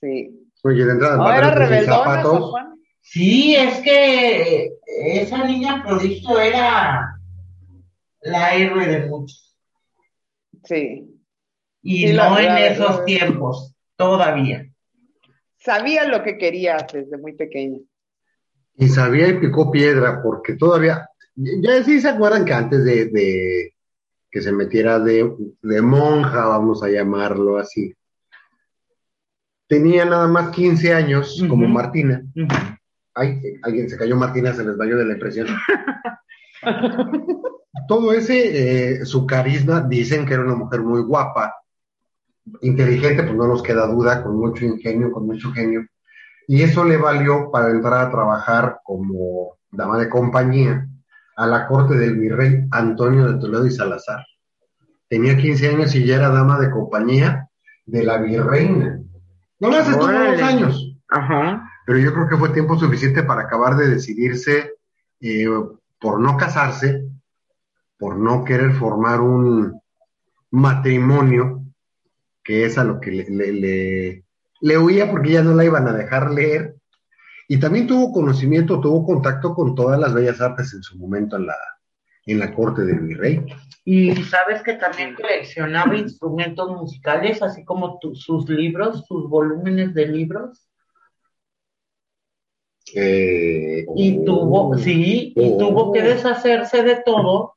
Sí. 0.00 0.47
Oye, 0.64 0.84
de 0.84 0.92
entrada, 0.92 1.16
¿No 1.16 1.32
era 1.32 1.50
rebeldona, 1.50 2.74
Sí, 3.00 3.54
es 3.56 3.80
que 3.80 4.70
esa 4.86 5.44
niña 5.44 5.82
prodigio 5.82 6.38
era 6.38 7.18
la 8.20 8.54
héroe 8.54 8.86
de 8.86 9.06
muchos. 9.06 9.56
Sí. 10.64 11.08
Y 11.82 12.12
no 12.12 12.38
en 12.38 12.58
esos 12.58 13.04
tiempos, 13.06 13.74
todavía. 13.96 14.68
Sabía 15.56 16.06
lo 16.06 16.22
que 16.22 16.36
quería 16.36 16.86
desde 16.92 17.16
muy 17.16 17.34
pequeña. 17.34 17.78
Y 18.76 18.88
sabía 18.88 19.28
y 19.28 19.40
picó 19.40 19.70
piedra, 19.70 20.22
porque 20.22 20.54
todavía, 20.54 21.08
ya 21.34 21.82
sí 21.82 22.00
se 22.00 22.08
acuerdan 22.08 22.44
que 22.44 22.52
antes 22.52 22.84
de, 22.84 23.72
que 24.30 24.40
se 24.42 24.52
metiera 24.52 24.98
de, 24.98 25.34
de 25.62 25.82
monja, 25.82 26.46
vamos 26.46 26.82
a 26.82 26.88
llamarlo 26.88 27.58
así, 27.58 27.94
tenía 29.68 30.04
nada 30.04 30.26
más 30.26 30.50
15 30.50 30.94
años, 30.94 31.44
como 31.48 31.68
Martina. 31.68 32.22
Ay, 33.14 33.40
alguien 33.62 33.88
se 33.88 33.96
cayó 33.96 34.16
Martina, 34.16 34.52
se 34.52 34.64
les 34.64 34.76
vayó 34.76 34.96
de 34.96 35.04
la 35.04 35.12
impresión. 35.14 35.46
Todo 37.88 38.12
ese, 38.12 39.00
eh, 39.00 39.04
su 39.04 39.26
carisma, 39.26 39.80
dicen 39.82 40.26
que 40.26 40.34
era 40.34 40.42
una 40.42 40.56
mujer 40.56 40.82
muy 40.82 41.02
guapa, 41.02 41.54
inteligente, 42.62 43.22
pues 43.22 43.34
no 43.36 43.46
nos 43.46 43.62
queda 43.62 43.86
duda, 43.86 44.22
con 44.22 44.36
mucho 44.36 44.64
ingenio, 44.64 45.12
con 45.12 45.26
mucho 45.26 45.52
genio. 45.52 45.86
Y 46.46 46.62
eso 46.62 46.84
le 46.84 46.96
valió 46.96 47.50
para 47.50 47.70
entrar 47.70 48.06
a 48.06 48.10
trabajar 48.10 48.80
como 48.82 49.58
dama 49.70 49.98
de 49.98 50.08
compañía 50.08 50.88
a 51.36 51.46
la 51.46 51.66
corte 51.66 51.94
del 51.94 52.16
virrey 52.16 52.66
Antonio 52.70 53.30
de 53.30 53.38
Toledo 53.38 53.66
y 53.66 53.70
Salazar. 53.70 54.24
Tenía 55.08 55.36
15 55.36 55.68
años 55.68 55.94
y 55.94 56.04
ya 56.04 56.16
era 56.16 56.30
dama 56.30 56.58
de 56.58 56.70
compañía 56.70 57.48
de 57.86 58.02
la 58.02 58.18
virreina. 58.18 59.00
No 59.60 59.70
más 59.70 59.88
estuvo 59.88 60.06
dos 60.06 60.42
años. 60.42 60.96
Ajá. 61.08 61.70
Pero 61.86 61.98
yo 61.98 62.12
creo 62.12 62.28
que 62.28 62.36
fue 62.36 62.50
tiempo 62.50 62.78
suficiente 62.78 63.22
para 63.22 63.42
acabar 63.42 63.76
de 63.76 63.88
decidirse 63.88 64.74
eh, 65.20 65.46
por 65.98 66.20
no 66.20 66.36
casarse, 66.36 67.08
por 67.98 68.16
no 68.16 68.44
querer 68.44 68.72
formar 68.72 69.20
un 69.20 69.80
matrimonio, 70.50 71.64
que 72.44 72.64
es 72.64 72.78
a 72.78 72.84
lo 72.84 73.00
que 73.00 73.10
le, 73.10 73.24
le, 73.30 73.52
le, 73.52 74.24
le 74.60 74.78
huía 74.78 75.10
porque 75.10 75.32
ya 75.32 75.42
no 75.42 75.54
la 75.54 75.64
iban 75.64 75.88
a 75.88 75.92
dejar 75.92 76.30
leer, 76.30 76.76
y 77.48 77.58
también 77.58 77.86
tuvo 77.86 78.12
conocimiento, 78.12 78.80
tuvo 78.80 79.04
contacto 79.06 79.54
con 79.54 79.74
todas 79.74 79.98
las 79.98 80.12
bellas 80.12 80.40
artes 80.40 80.74
en 80.74 80.82
su 80.82 80.98
momento 80.98 81.36
en 81.36 81.46
la, 81.46 81.56
en 82.32 82.38
la 82.38 82.54
corte 82.54 82.82
del 82.82 83.00
virrey. 83.00 83.44
Y 83.84 84.14
sabes 84.24 84.62
que 84.62 84.74
también 84.74 85.14
coleccionaba 85.14 85.96
instrumentos 85.96 86.70
musicales, 86.70 87.42
así 87.42 87.64
como 87.64 87.98
tu- 87.98 88.14
sus 88.14 88.48
libros, 88.48 89.04
sus 89.06 89.28
volúmenes 89.28 89.94
de 89.94 90.06
libros. 90.06 90.68
Eh, 92.94 93.86
Y 93.96 94.18
oh, 94.18 94.24
tuvo, 94.24 94.78
sí, 94.78 95.32
y 95.36 95.52
oh. 95.52 95.58
tuvo 95.58 95.92
que 95.92 96.02
deshacerse 96.02 96.82
de 96.82 97.02
todo 97.04 97.56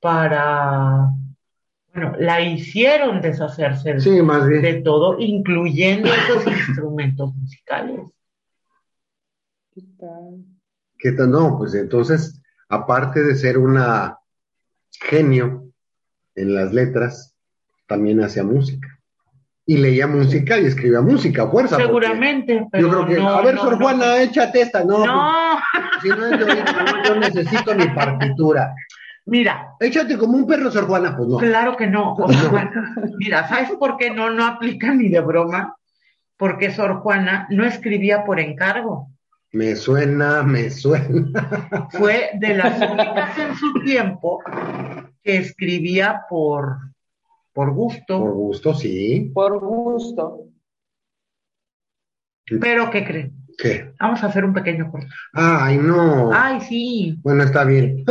para, 0.00 1.08
bueno, 1.94 2.14
la 2.18 2.40
hicieron 2.42 3.20
deshacerse 3.22 3.94
de, 3.94 4.00
Sí, 4.00 4.20
más 4.22 4.46
bien. 4.46 4.62
de 4.62 4.82
todo, 4.82 5.18
incluyendo 5.18 6.08
esos 6.12 6.46
instrumentos 6.46 7.34
musicales. 7.34 8.00
¿Qué 10.98 11.12
tal? 11.12 11.30
No, 11.30 11.58
pues 11.58 11.74
entonces, 11.74 12.40
aparte 12.74 13.22
de 13.22 13.34
ser 13.34 13.58
una 13.58 14.18
genio 14.90 15.64
en 16.34 16.54
las 16.54 16.72
letras, 16.72 17.34
también 17.86 18.22
hacía 18.22 18.44
música. 18.44 18.88
Y 19.66 19.78
leía 19.78 20.06
música 20.06 20.58
y 20.58 20.66
escribía 20.66 21.00
música, 21.00 21.48
fuerza. 21.48 21.76
Seguramente, 21.76 22.66
pero 22.70 22.86
Yo 22.86 22.92
creo 22.92 23.06
que, 23.06 23.16
no, 23.16 23.28
a 23.30 23.42
ver, 23.42 23.54
no, 23.54 23.62
Sor 23.62 23.72
no. 23.72 23.78
Juana, 23.78 24.18
échate 24.20 24.60
esta, 24.60 24.84
no. 24.84 25.06
No, 25.06 25.58
Si 26.02 26.08
no 26.08 26.26
es 26.26 26.38
de 26.38 26.44
no, 26.46 27.04
yo 27.04 27.14
necesito 27.16 27.74
mi 27.74 27.88
partitura. 27.88 28.74
mira, 29.24 29.68
Échate 29.80 30.18
como 30.18 30.36
un 30.36 30.46
perro, 30.46 30.70
Sor 30.70 30.86
Juana, 30.86 31.16
pues 31.16 31.28
no. 31.28 31.38
Claro 31.38 31.76
que 31.76 31.86
no. 31.86 32.14
O 32.14 32.30
sea, 32.30 32.50
bueno, 32.50 32.70
mira, 33.16 33.48
¿sabes 33.48 33.70
por 33.78 33.96
qué 33.96 34.10
no, 34.10 34.30
no 34.30 34.44
aplica 34.44 34.92
ni 34.92 35.08
de 35.08 35.20
broma? 35.20 35.74
Porque 36.36 36.70
Sor 36.70 37.00
Juana 37.00 37.46
no 37.48 37.64
escribía 37.64 38.24
por 38.24 38.40
encargo. 38.40 39.13
Me 39.54 39.76
suena, 39.76 40.42
me 40.42 40.68
suena. 40.68 41.88
Fue 41.92 42.30
de 42.34 42.56
las 42.56 42.76
únicas 42.90 43.38
en 43.38 43.54
su 43.54 43.72
tiempo 43.84 44.42
que 45.22 45.36
escribía 45.36 46.22
por, 46.28 46.78
por 47.52 47.72
gusto. 47.72 48.18
Por 48.18 48.32
gusto, 48.32 48.74
sí. 48.74 49.30
Por 49.32 49.60
gusto. 49.60 50.48
Pero, 52.60 52.90
¿qué 52.90 53.04
creen? 53.04 53.32
¿Qué? 53.56 53.94
Vamos 54.00 54.24
a 54.24 54.26
hacer 54.26 54.44
un 54.44 54.52
pequeño 54.52 54.90
corte. 54.90 55.06
Ay, 55.32 55.78
no. 55.78 56.32
Ay, 56.34 56.60
sí. 56.60 57.16
Bueno, 57.22 57.44
está 57.44 57.64
bien. 57.64 58.04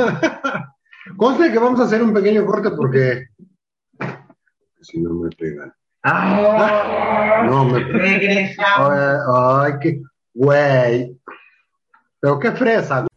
Conste 1.17 1.51
que 1.51 1.59
vamos 1.59 1.81
a 1.81 1.83
hacer 1.83 2.01
un 2.01 2.13
pequeño 2.13 2.45
corte 2.45 2.69
porque 2.71 3.27
si 4.79 5.01
no 5.01 5.13
me 5.13 5.29
pegan. 5.31 5.73
Ah, 6.03 7.43
No 7.45 7.65
me 7.65 7.79
regresamos. 7.79 8.91
Ay, 8.91 9.17
ay, 9.35 9.73
qué 9.81 10.01
güey. 10.33 11.17
Pero 12.23 12.39
qué 12.39 12.53
fresa. 12.53 12.99
Hombres 12.99 13.12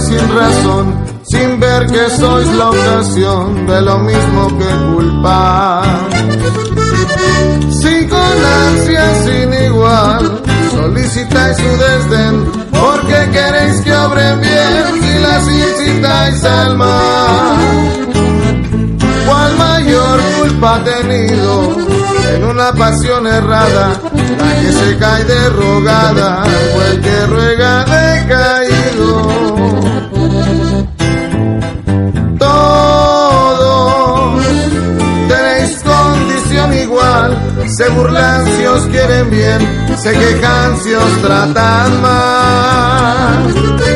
sin 0.00 0.34
razón, 0.34 0.94
sin 1.24 1.60
ver 1.60 1.86
que 1.86 2.10
sois 2.10 2.48
la 2.48 2.70
ocasión 2.70 3.66
de 3.66 3.80
lo 3.82 3.98
mismo 3.98 4.48
que 4.58 4.70
culpáis. 4.94 5.88
Si 7.80 8.06
con 8.06 8.36
ansia 8.66 9.04
sin 9.24 9.52
igual 9.52 10.42
solicitáis 10.70 11.56
su 11.56 11.70
desdén, 11.84 12.44
porque 12.70 13.30
queréis 13.32 13.80
que 13.82 13.94
obren 13.94 14.40
bien 14.40 15.02
si 15.02 15.18
las 15.18 15.44
incitáis 15.48 16.44
al 16.44 16.76
mal. 16.76 17.56
¿Cuál 19.26 19.56
mayor 19.56 20.20
culpa 20.38 20.76
ha 20.76 20.84
tenido 20.84 21.99
en 22.34 22.44
una 22.44 22.72
pasión 22.72 23.26
errada? 23.26 24.00
La 24.38 24.60
que 24.60 24.72
se 24.72 24.96
cae 24.98 25.24
derrogada 25.24 26.44
o 26.74 26.82
el 26.82 27.00
que 27.00 27.26
ruega 27.26 27.84
decaído. 27.84 29.28
Todos 32.38 33.64
tenéis 35.28 35.82
condición 35.82 36.74
igual, 36.74 37.38
se 37.66 37.88
burlan 37.90 38.46
si 38.56 38.66
os 38.66 38.82
quieren 38.86 39.30
bien, 39.30 39.60
se 39.96 40.12
quejan 40.12 40.78
si 40.82 40.94
os 40.94 41.22
tratan 41.22 42.02
mal. 42.02 43.89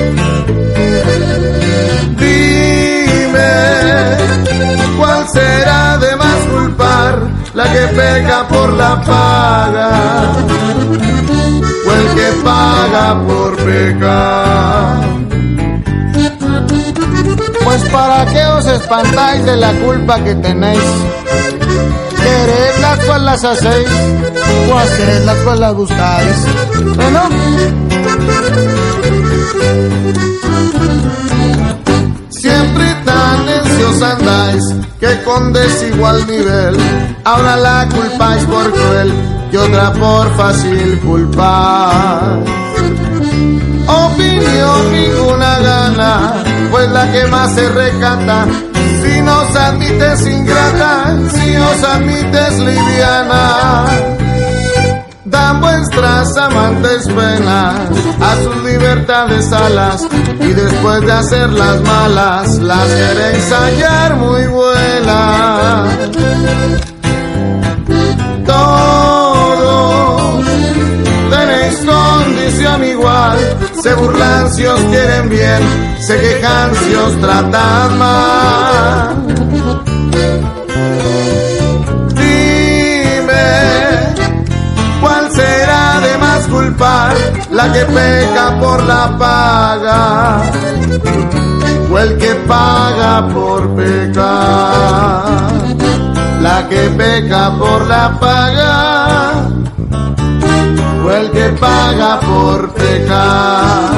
Que 7.85 7.94
peca 7.94 8.49
por 8.49 8.73
la 8.73 9.01
paga 9.03 10.33
o 11.87 11.92
el 11.92 12.14
que 12.14 12.29
paga 12.42 13.20
por 13.27 13.57
pecar. 13.57 15.01
Pues 17.64 17.83
para 17.85 18.27
qué 18.33 18.44
os 18.47 18.66
espantáis 18.66 19.44
de 19.44 19.57
la 19.57 19.73
culpa 19.73 20.23
que 20.23 20.35
tenéis. 20.37 20.81
Quered 22.16 22.81
las 22.81 22.99
cual 23.01 23.25
las 23.27 23.44
hacéis, 23.44 23.88
o 24.70 24.79
haced 24.79 25.25
las 25.25 25.37
cual 25.38 25.61
las 25.61 25.75
buscáis. 25.75 26.37
Bueno, 26.97 27.29
necios 33.75 34.03
andáis 34.03 34.65
que 35.01 35.23
con 35.23 35.53
desigual 35.53 36.27
nivel 36.27 36.77
ahora 37.25 37.57
la 37.57 37.89
culpáis 37.89 38.45
por 38.45 38.71
cruel 38.73 39.13
y 39.53 39.57
otra 39.57 39.93
por 39.93 40.37
fácil 40.37 40.99
culpar. 41.01 42.39
Opinión 43.87 44.93
ninguna 44.93 45.59
gana, 45.59 46.33
pues 46.71 46.91
la 46.91 47.13
que 47.13 47.27
más 47.27 47.55
se 47.55 47.69
recata, 47.69 48.47
si 49.03 49.21
nos 49.21 49.57
admites 49.57 50.27
ingrata, 50.27 51.17
si 51.31 51.57
os 51.57 51.85
admites 51.85 52.59
liviana 52.59 54.24
dan 55.25 55.61
vuestras 55.61 56.37
amantes 56.37 57.07
penas 57.09 57.91
a 58.21 58.37
sus 58.43 58.63
libertades 58.65 59.53
alas 59.53 60.07
y 60.41 60.49
después 60.49 61.01
de 61.03 61.13
hacerlas 61.13 61.81
malas 61.83 62.59
las 62.59 62.87
queréis 62.89 63.51
hallar 63.51 64.17
muy 64.17 64.47
buenas. 64.47 65.99
Todos 68.47 70.45
tenéis 71.31 71.79
condición 71.87 72.85
igual, 72.85 73.39
se 73.83 73.95
burlan 73.95 74.53
si 74.53 74.67
os 74.67 74.81
quieren 74.81 75.29
bien, 75.31 75.61
se 76.01 76.21
quejan 76.21 76.75
si 76.75 76.95
os 76.95 77.21
tratan 77.21 77.99
mal. 77.99 79.24
La 87.55 87.73
que 87.73 87.85
peca 87.85 88.59
por 88.59 88.83
la 88.83 89.17
paga 89.17 90.43
o 91.88 91.99
el 92.01 92.19
que 92.19 92.35
paga 92.49 93.29
por 93.29 93.77
pecar. 93.77 95.25
La 96.43 96.69
que 96.69 96.90
peca 96.99 97.53
por 97.57 97.87
la 97.87 98.19
paga 98.19 99.45
o 101.05 101.11
el 101.12 101.31
que 101.31 101.49
paga 101.51 102.19
por 102.19 102.71
pecar. 102.75 103.94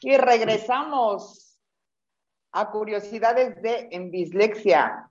Y 0.00 0.16
regresamos 0.16 1.58
a 2.52 2.70
curiosidades 2.70 3.60
de 3.62 3.88
en 3.90 4.10
dislexia, 4.10 5.10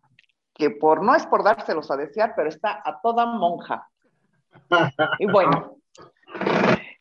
que 0.54 0.72
por 0.72 1.04
no 1.04 1.16
es 1.16 1.26
por 1.26 1.44
dárselos 1.44 1.92
a 1.92 1.98
desear, 1.98 2.34
pero 2.36 2.50
está 2.50 2.82
a 2.84 3.00
toda 3.02 3.26
monja. 3.26 3.88
Y 5.20 5.28
bueno, 5.28 5.78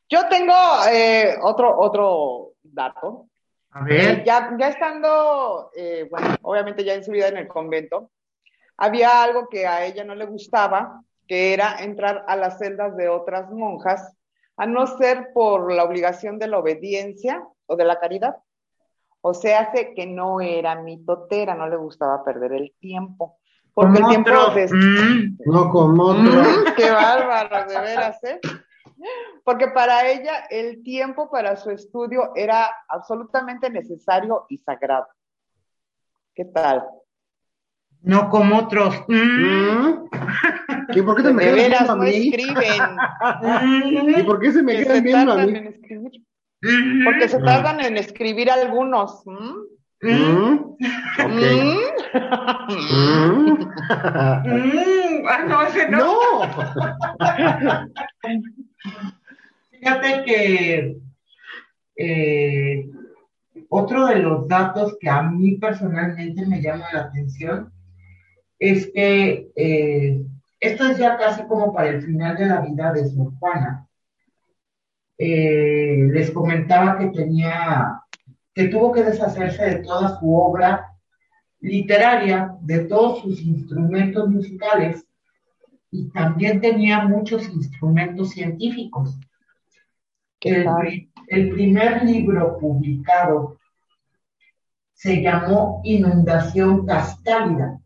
yo 0.09 0.29
tengo 0.29 0.55
eh, 0.91 1.37
otro, 1.43 1.79
otro 1.79 2.53
dato. 2.63 3.27
A 3.71 3.83
ver. 3.83 4.21
Eh, 4.21 4.25
ya, 4.25 4.55
ya 4.59 4.69
estando, 4.69 5.71
eh, 5.75 6.07
bueno, 6.11 6.37
obviamente 6.43 6.85
ya 6.85 6.95
en 6.95 7.05
su 7.05 7.13
vida 7.13 7.29
en 7.29 7.39
el 7.39 7.49
convento, 7.49 8.11
había 8.77 9.23
algo 9.23 9.49
que 9.49 9.67
a 9.67 9.85
ella 9.85 10.05
no 10.05 10.15
le 10.15 10.27
gustaba, 10.27 11.03
que 11.27 11.53
era 11.55 11.83
entrar 11.83 12.25
a 12.29 12.37
las 12.37 12.59
celdas 12.59 12.97
de 12.97 13.09
otras 13.09 13.51
monjas, 13.51 14.17
a 14.57 14.67
no 14.67 14.87
ser 14.87 15.33
por 15.35 15.73
la 15.73 15.85
obligación 15.85 16.39
de 16.39 16.49
la 16.49 16.59
obediencia 16.59 17.47
o 17.67 17.77
de 17.77 17.85
la 17.85 17.99
caridad. 18.01 18.37
O 19.21 19.35
sea, 19.35 19.61
hace 19.61 19.95
que 19.95 20.07
no 20.07 20.41
era 20.41 20.77
mitotera, 20.83 21.55
no 21.55 21.69
le 21.69 21.77
gustaba 21.77 22.23
perder 22.25 22.53
el 22.53 22.75
tiempo. 22.81 23.39
Porque 23.75 23.99
el 23.99 24.07
tiempo 24.09 24.31
otro. 24.31 24.55
des- 24.55 24.73
Mm, 24.73 25.37
No 25.47 25.69
como 25.71 26.03
otro. 26.05 26.23
Mm, 26.23 26.75
qué 26.77 26.91
bárbaro, 26.91 27.69
de 27.69 27.81
veras, 27.81 28.23
¿eh? 28.25 28.41
Porque 29.45 29.69
para 29.69 30.09
ella 30.09 30.47
el 30.49 30.83
tiempo 30.83 31.31
para 31.31 31.57
su 31.57 31.71
estudio 31.71 32.33
era 32.35 32.71
absolutamente 32.89 33.69
necesario 33.69 34.47
y 34.49 34.59
sagrado. 34.59 35.07
¿Qué 36.35 36.45
tal? 36.47 36.85
no 38.03 38.31
como 38.31 38.59
otros. 38.59 38.95
Mm, 39.09 39.43
¿Mm? 39.43 40.09
¿Y 40.95 41.03
por 41.03 41.17
qué 41.17 41.23
te 41.23 41.33
me 41.33 41.45
De 41.45 41.55
quedas 41.55 41.69
veras, 41.69 41.79
viendo 41.81 41.93
a 41.93 41.97
no 41.97 42.03
mí? 42.05 42.11
escriben. 42.11 42.83
mm, 43.43 44.21
¿Y 44.21 44.23
por 44.25 44.41
qué 44.41 44.53
se 44.53 44.63
me 44.63 44.73
Que 44.77 44.83
quedan 44.85 44.97
se 44.97 45.01
viendo 45.03 45.33
a 45.33 45.37
tardan 45.37 45.53
mí? 45.53 45.59
en 45.59 45.67
escribir. 45.67 46.13
Porque 47.05 47.29
se 47.29 47.39
tardan 47.41 47.81
en 47.81 47.97
escribir 47.97 48.51
algunos. 48.51 49.23
mm, 49.27 49.55
¿Mm? 50.03 50.77
¿Mm? 51.19 51.79
¿Mm? 52.69 53.59
mm. 54.49 55.27
Ah, 55.29 55.45
no, 55.49 55.63
ese 55.63 55.89
no. 55.91 55.99
No. 55.99 56.41
Fíjate 59.71 60.25
que 60.25 60.97
eh, 61.97 62.87
otro 63.69 64.07
de 64.07 64.17
los 64.17 64.47
datos 64.49 64.97
que 65.01 65.09
a 65.09 65.23
mí 65.23 65.57
personalmente 65.57 66.47
me 66.47 66.61
llama 66.63 66.87
la 66.93 67.01
atención 67.03 67.73
es 68.59 68.91
que 68.95 69.49
eh, 69.57 70.23
esto 70.61 70.87
es 70.87 70.99
ya 70.99 71.17
casi 71.17 71.45
como 71.45 71.73
para 71.73 71.91
el 71.91 72.03
final 72.03 72.37
de 72.37 72.47
la 72.47 72.61
vida 72.61 72.93
de 72.93 73.07
Sor 73.09 73.33
Juana. 73.39 73.87
Eh, 75.19 76.09
les 76.13 76.31
comentaba 76.31 76.99
que 76.99 77.07
tenía, 77.07 78.03
que 78.55 78.69
tuvo 78.69 78.93
que 78.93 79.03
deshacerse 79.03 79.65
de 79.65 79.77
toda 79.77 80.19
su 80.19 80.35
obra 80.35 80.93
literaria, 81.61 82.55
de 82.61 82.81
todos 82.81 83.23
sus 83.23 83.41
instrumentos 83.43 84.29
musicales 84.29 85.07
y 85.91 86.09
también 86.11 86.61
tenía 86.61 87.05
muchos 87.05 87.49
instrumentos 87.49 88.31
científicos. 88.31 89.19
¿Qué 90.39 90.63
El, 90.63 91.11
el 91.29 91.51
primer 91.51 92.05
libro 92.05 92.59
publicado 92.59 93.59
se 94.93 95.21
llamó 95.23 95.81
Inundación 95.85 96.87
Castálida. 96.87 97.81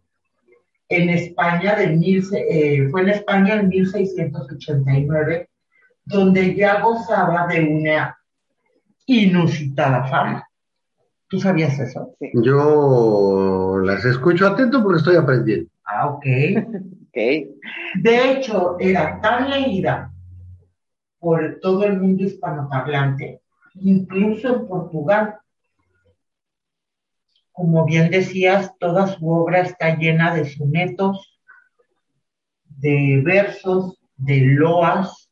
En 0.91 1.09
España, 1.09 1.77
de 1.77 1.87
mil, 1.89 2.23
se- 2.25 2.47
eh, 2.51 2.89
fue 2.91 3.03
en 3.03 3.09
España 3.11 3.55
en 3.61 3.69
1689, 3.69 5.49
donde 6.05 6.55
ya 6.55 6.81
gozaba 6.83 7.47
de 7.47 7.61
una 7.63 8.19
inusitada 9.07 10.05
fama. 10.05 10.45
¿Tú 11.29 11.39
sabías 11.41 11.79
eso? 11.79 12.15
Sí, 12.19 12.31
Yo 12.43 13.79
las 13.85 14.05
escucho 14.05 14.49
atento 14.49 14.83
porque 14.83 14.99
estoy 14.99 15.17
aprendiendo. 15.17 15.71
Ah, 15.85 16.09
ok. 16.09 16.25
ok. 17.09 17.17
De 18.03 18.33
hecho, 18.33 18.77
era 18.81 19.21
tan 19.21 19.49
leída 19.51 20.13
por 21.19 21.59
todo 21.61 21.85
el 21.85 22.01
mundo 22.01 22.25
hispanoparlante, 22.25 23.41
incluso 23.75 24.55
en 24.57 24.67
Portugal. 24.67 25.35
Como 27.61 27.85
bien 27.85 28.11
decías, 28.11 28.73
toda 28.79 29.07
su 29.07 29.29
obra 29.29 29.61
está 29.61 29.95
llena 29.95 30.35
de 30.35 30.49
sonetos, 30.49 31.39
de 32.65 33.21
versos, 33.23 34.01
de 34.17 34.41
loas 34.41 35.31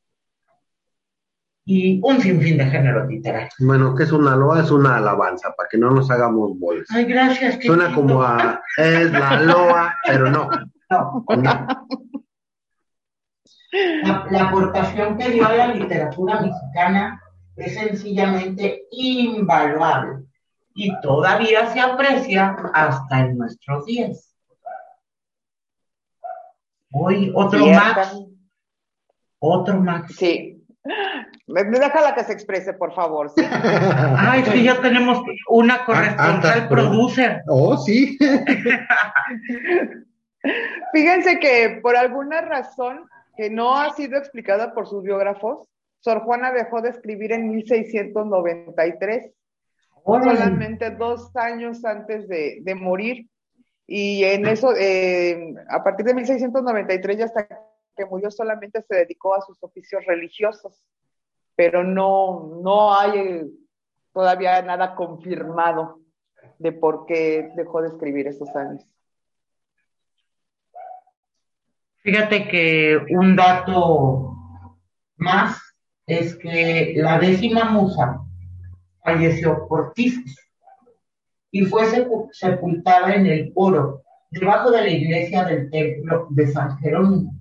y 1.65 1.99
un 2.05 2.21
sinfín 2.21 2.59
de 2.59 2.67
géneros 2.67 3.09
literarios. 3.09 3.55
Bueno, 3.61 3.95
¿qué 3.95 4.03
es 4.03 4.13
una 4.13 4.37
loa? 4.37 4.61
Es 4.61 4.71
una 4.71 4.99
alabanza, 4.99 5.55
para 5.57 5.71
que 5.71 5.79
no 5.79 5.91
nos 5.91 6.11
hagamos 6.11 6.59
bolas. 6.59 6.87
Ay, 6.91 7.07
gracias. 7.07 7.61
Suena 7.65 7.95
como 7.95 8.23
a 8.23 8.61
es 8.77 9.11
la 9.11 9.41
loa, 9.41 9.97
pero 10.07 10.31
no. 10.31 10.51
No, 10.91 11.25
no. 11.29 11.43
La, 14.03 14.27
la 14.31 14.43
aportación 14.49 15.17
que 15.17 15.31
dio 15.31 15.47
a 15.47 15.55
la 15.55 15.75
literatura 15.75 16.41
mexicana 16.41 17.23
es 17.57 17.73
sencillamente 17.73 18.83
invaluable 18.91 20.28
y 20.81 21.01
todavía 21.01 21.67
se 21.73 21.81
aprecia 21.81 22.57
hasta 22.73 23.19
en 23.21 23.37
nuestros 23.37 23.85
días. 23.85 24.33
Hoy 26.93 27.33
otro 27.35 27.59
Cierta. 27.65 27.83
Max, 27.97 28.19
otro 29.41 29.81
Max. 29.81 30.15
Sí. 30.17 30.55
Me, 31.49 31.65
me 31.65 31.81
déjala 31.81 32.15
que 32.15 32.23
se 32.23 32.33
exprese, 32.33 32.73
por 32.75 32.95
favor. 32.95 33.29
¿sí? 33.31 33.43
Ay, 34.17 34.45
sí, 34.45 34.63
ya 34.63 34.81
tenemos 34.81 35.21
una 35.49 35.85
corresponsal 35.85 36.45
hasta 36.47 36.69
pro- 36.69 36.77
producer. 36.89 37.43
Oh, 37.49 37.77
sí. 37.77 38.17
Fíjense 40.93 41.41
que 41.41 41.81
por 41.83 41.97
alguna 41.97 42.41
razón 42.41 43.05
que 43.37 43.51
no 43.51 43.77
ha 43.77 43.91
sido 43.95 44.17
explicada 44.17 44.73
por 44.73 44.87
sus 44.87 45.03
biógrafos, 45.03 45.67
Sor 46.01 46.21
Juana 46.23 46.53
dejó 46.53 46.81
de 46.81 46.91
escribir 46.91 47.33
en 47.33 47.49
1693, 47.51 49.17
Órale. 49.19 49.35
Solamente 50.05 50.91
dos 50.91 51.35
años 51.37 51.85
antes 51.85 52.29
de, 52.29 52.59
de 52.63 52.75
morir. 52.75 53.29
Y 53.87 54.23
en 54.25 54.47
eso, 54.47 54.75
eh, 54.77 55.55
a 55.71 55.83
partir 55.83 56.05
de 56.05 56.15
1693 56.15 57.19
y 57.19 57.23
hasta 57.23 57.49
que 57.97 58.05
murió, 58.05 58.31
solamente 58.31 58.83
se 58.83 58.97
dedicó 58.97 59.35
a 59.35 59.41
sus 59.41 59.63
oficios 59.63 60.05
religiosos. 60.07 60.83
Pero 61.57 61.83
no, 61.83 62.61
no 62.63 62.95
hay 62.95 63.19
eh, 63.19 63.47
todavía 64.13 64.61
nada 64.63 64.95
confirmado 64.95 66.01
de 66.59 66.73
por 66.73 67.07
qué 67.07 67.51
dejó 67.57 67.81
de 67.81 67.89
escribir 67.89 68.27
esos 68.27 68.55
años. 68.55 68.85
Fíjate 72.03 72.49
que 72.49 72.99
un 73.11 73.37
dato 73.37 74.35
más 75.17 75.61
es 76.07 76.37
que 76.37 76.95
la 76.97 77.19
décima 77.19 77.65
musa 77.65 78.21
falleció 79.13 79.67
por 79.69 79.93
tifus 79.95 80.37
y 81.51 81.65
fue 81.65 81.85
sepu- 81.87 82.29
sepultada 82.33 83.15
en 83.15 83.27
el 83.27 83.53
coro 83.55 84.03
debajo 84.31 84.71
de 84.71 84.83
la 84.83 84.91
iglesia 84.91 85.45
del 85.45 85.71
templo 85.71 86.27
de 86.31 86.47
San 86.47 86.77
Jerónimo, 86.79 87.35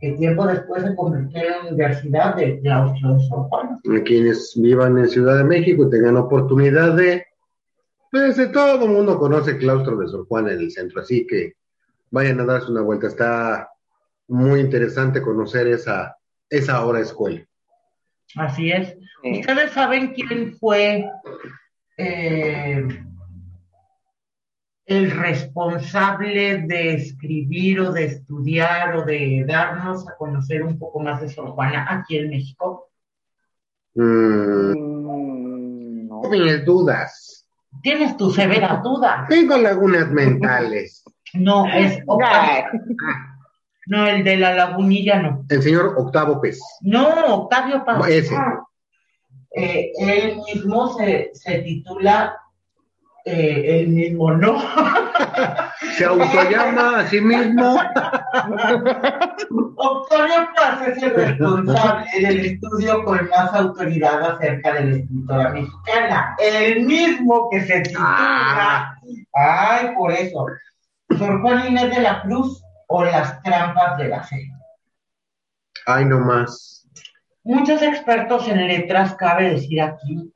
que 0.00 0.12
tiempo 0.12 0.46
después 0.46 0.82
se 0.82 0.96
convirtió 0.96 1.40
en 1.42 1.50
la 1.50 1.60
Universidad 1.68 2.34
del 2.36 2.60
Claustro 2.60 3.14
de 3.14 3.20
Sor 3.28 3.48
Juana. 3.48 3.80
A 3.84 4.02
quienes 4.02 4.52
vivan 4.56 4.96
en 4.98 5.08
Ciudad 5.08 5.36
de 5.38 5.44
México 5.44 5.88
tengan 5.90 6.16
oportunidad 6.16 6.94
de, 6.94 7.26
pues 8.10 8.36
todo 8.52 8.84
el 8.86 8.90
mundo 8.90 9.18
conoce 9.18 9.52
el 9.52 9.58
claustro 9.58 9.98
de 9.98 10.08
Sor 10.08 10.26
Juana 10.26 10.52
en 10.52 10.60
el 10.60 10.70
centro, 10.70 11.02
así 11.02 11.26
que 11.26 11.52
vayan 12.10 12.40
a 12.40 12.44
darse 12.46 12.70
una 12.70 12.80
vuelta. 12.80 13.08
Está 13.08 13.68
muy 14.28 14.60
interesante 14.60 15.20
conocer 15.20 15.66
esa, 15.66 16.16
esa 16.48 16.76
ahora 16.76 17.00
escuela. 17.00 17.46
Así 18.36 18.70
es. 18.70 18.96
Sí. 19.22 19.40
¿Ustedes 19.40 19.72
saben 19.72 20.14
quién 20.14 20.56
fue 20.58 21.08
eh, 21.96 22.86
el 24.86 25.10
responsable 25.10 26.64
de 26.66 26.94
escribir 26.94 27.80
o 27.80 27.92
de 27.92 28.04
estudiar 28.04 28.96
o 28.96 29.04
de 29.04 29.44
darnos 29.46 30.08
a 30.08 30.16
conocer 30.16 30.62
un 30.62 30.78
poco 30.78 31.00
más 31.00 31.20
de 31.20 31.28
Sor 31.28 31.50
Juana 31.50 31.86
aquí 31.88 32.18
en 32.18 32.30
México? 32.30 32.90
Mm, 33.94 34.72
no. 36.08 36.20
tienes 36.30 36.64
dudas. 36.64 37.46
Tienes 37.82 38.16
tu 38.16 38.30
severa 38.30 38.80
duda. 38.82 39.26
Tengo 39.28 39.56
lagunas 39.56 40.10
mentales. 40.10 41.04
No, 41.34 41.66
es 41.66 42.02
Octavio. 42.06 42.64
No, 43.86 44.06
el 44.06 44.22
de 44.22 44.36
la 44.36 44.54
lagunilla 44.54 45.20
no. 45.20 45.44
El 45.48 45.62
señor 45.62 45.94
Octavo 45.96 46.40
Pez. 46.40 46.60
No, 46.82 47.08
Octavio 47.26 47.84
Paz. 47.84 48.08
Ese. 48.08 48.36
Eh, 49.54 49.92
él 49.98 50.40
mismo 50.46 50.96
se, 50.96 51.30
se 51.34 51.58
titula, 51.58 52.34
eh, 53.24 53.80
él 53.80 53.88
mismo 53.88 54.32
no. 54.32 54.58
Se 55.96 56.04
autollama 56.06 57.00
a 57.00 57.06
sí 57.08 57.20
mismo. 57.20 57.74
Octavio 59.76 60.48
Paz 60.56 60.88
es 60.88 61.02
el 61.02 61.14
responsable 61.14 62.06
del 62.20 62.46
estudio 62.46 63.04
con 63.04 63.28
más 63.28 63.52
autoridad 63.52 64.22
acerca 64.22 64.72
de 64.74 64.84
la 64.84 64.96
escritora 64.96 65.50
mexicana. 65.50 66.36
El 66.38 66.86
mismo 66.86 67.50
que 67.50 67.60
se 67.66 67.80
titula. 67.80 68.96
Ay, 69.34 69.90
por 69.94 70.12
eso. 70.12 70.46
Sor 71.18 71.42
Juan 71.42 71.66
Inés 71.68 71.94
de 71.94 72.00
la 72.00 72.22
Cruz 72.22 72.62
o 72.92 73.04
las 73.04 73.42
trampas 73.42 73.96
de 73.96 74.08
la 74.08 74.22
fe. 74.22 74.50
Ay, 75.86 76.04
no 76.04 76.20
más. 76.20 76.86
Muchos 77.42 77.82
expertos 77.82 78.46
en 78.48 78.68
letras, 78.68 79.14
cabe 79.14 79.50
decir 79.50 79.80
aquí, 79.80 80.30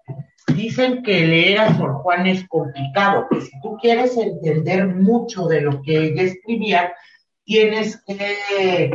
dicen 0.54 1.02
que 1.02 1.26
leer 1.26 1.60
a 1.60 1.76
Sor 1.76 1.94
Juan 2.02 2.26
es 2.26 2.48
complicado, 2.48 3.26
que 3.30 3.42
si 3.42 3.60
tú 3.60 3.76
quieres 3.76 4.16
entender 4.16 4.86
mucho 4.88 5.46
de 5.46 5.60
lo 5.60 5.82
que 5.82 5.98
ella 5.98 6.22
escribía, 6.22 6.94
tienes 7.44 8.02
que 8.04 8.90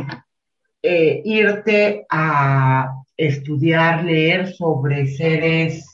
eh, 0.82 1.22
irte 1.24 2.04
a 2.10 2.92
estudiar, 3.16 4.04
leer 4.04 4.52
sobre 4.52 5.06
seres 5.06 5.86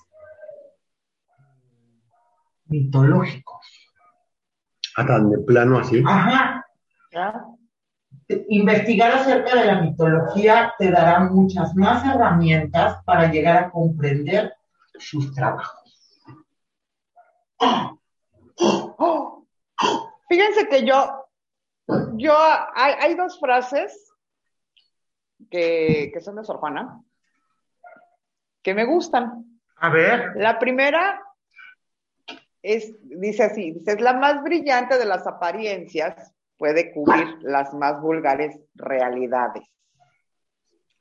mitológicos. 2.66 3.66
Ah, 4.96 5.06
tan 5.06 5.30
de 5.30 5.38
plano 5.38 5.78
así. 5.78 6.02
Ajá. 6.04 6.66
¿Ya? 7.12 7.44
Investigar 8.28 9.12
acerca 9.12 9.54
de 9.54 9.64
la 9.64 9.80
mitología 9.80 10.74
te 10.78 10.90
dará 10.90 11.20
muchas 11.20 11.74
más 11.74 12.04
herramientas 12.04 13.02
para 13.04 13.30
llegar 13.30 13.56
a 13.56 13.70
comprender 13.70 14.54
sus 14.98 15.34
trabajos. 15.34 16.14
Fíjense 20.28 20.68
que 20.68 20.86
yo, 20.86 21.26
yo, 22.16 22.36
hay, 22.74 22.94
hay 23.00 23.14
dos 23.14 23.40
frases 23.40 24.12
que, 25.50 26.10
que 26.12 26.20
son 26.20 26.36
de 26.36 26.44
Sor 26.44 26.58
Juana 26.58 27.02
que 28.62 28.74
me 28.74 28.84
gustan. 28.84 29.60
A 29.76 29.88
ver. 29.88 30.32
La 30.36 30.58
primera 30.58 31.22
es, 32.62 32.94
dice 33.02 33.44
así, 33.44 33.72
dice, 33.72 33.92
es 33.92 34.00
la 34.00 34.12
más 34.12 34.42
brillante 34.42 34.98
de 34.98 35.06
las 35.06 35.26
apariencias, 35.26 36.34
puede 36.58 36.92
cubrir 36.92 37.38
las 37.42 37.72
más 37.72 38.00
vulgares 38.00 38.58
realidades. 38.74 39.64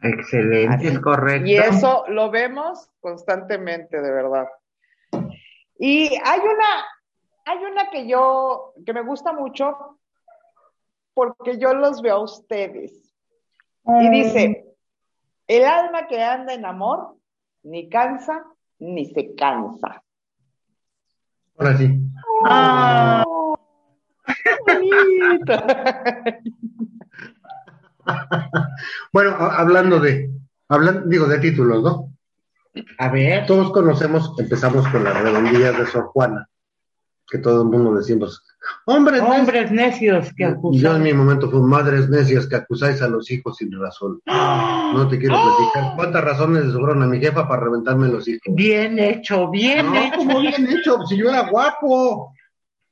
Excelente, 0.01 0.87
es 0.87 0.99
correcto. 0.99 1.47
Y 1.47 1.57
eso 1.57 2.05
lo 2.09 2.29
vemos 2.29 2.89
constantemente, 2.99 3.99
de 3.99 4.11
verdad. 4.11 4.47
Y 5.79 6.09
hay 6.23 6.39
una, 6.39 6.85
hay 7.45 7.57
una 7.65 7.89
que 7.89 8.07
yo, 8.07 8.73
que 8.85 8.93
me 8.93 9.01
gusta 9.01 9.33
mucho, 9.33 9.99
porque 11.13 11.57
yo 11.57 11.73
los 11.73 12.01
veo 12.01 12.17
a 12.17 12.23
ustedes. 12.23 13.13
Y 13.99 14.09
dice, 14.09 14.75
el 15.47 15.65
alma 15.65 16.07
que 16.07 16.21
anda 16.21 16.53
en 16.53 16.65
amor, 16.65 17.15
ni 17.63 17.89
cansa, 17.89 18.45
ni 18.79 19.05
se 19.05 19.33
cansa. 19.33 20.03
Ahora 21.57 21.77
sí. 21.77 21.99
Ah, 22.45 23.23
¡Qué 23.25 23.36
bonito! 24.65 25.63
Bueno, 29.11 29.35
hablando 29.37 29.99
de, 29.99 30.29
hablan, 30.69 31.09
digo, 31.09 31.25
de 31.27 31.39
títulos, 31.39 31.83
¿no? 31.83 32.13
a 32.99 33.09
ver. 33.09 33.45
Todos 33.47 33.71
conocemos, 33.71 34.33
empezamos 34.37 34.87
con 34.89 35.03
las 35.03 35.19
redondillas 35.21 35.77
de 35.77 35.87
Sor 35.87 36.05
Juana, 36.05 36.47
que 37.29 37.39
todo 37.39 37.63
el 37.63 37.69
mundo 37.69 37.95
decimos, 37.95 38.43
hombres, 38.85 39.21
necios". 39.21 39.39
Hombres 39.39 39.71
necios 39.71 40.33
que 40.35 40.55
Yo 40.71 40.95
en 40.95 41.03
mi 41.03 41.11
momento 41.13 41.49
fue 41.49 41.61
madres 41.61 42.07
necias 42.09 42.47
que 42.47 42.55
acusáis 42.55 43.01
a 43.01 43.07
los 43.07 43.29
hijos 43.31 43.57
sin 43.57 43.71
razón. 43.77 44.21
No 44.25 45.07
te 45.09 45.17
quiero 45.19 45.35
platicar 45.35 45.95
cuántas 45.95 46.23
razones 46.23 46.65
le 46.65 46.71
sobraron 46.71 47.03
a 47.03 47.07
mi 47.07 47.19
jefa 47.19 47.47
para 47.47 47.63
reventarme 47.63 48.07
los 48.07 48.27
hijos. 48.27 48.43
Bien 48.55 48.99
hecho, 48.99 49.49
bien 49.49 49.85
No, 49.87 49.95
hecho. 49.95 50.17
como 50.17 50.39
bien 50.39 50.67
hecho, 50.67 51.05
si 51.07 51.17
yo 51.17 51.29
era 51.29 51.49
guapo. 51.49 52.33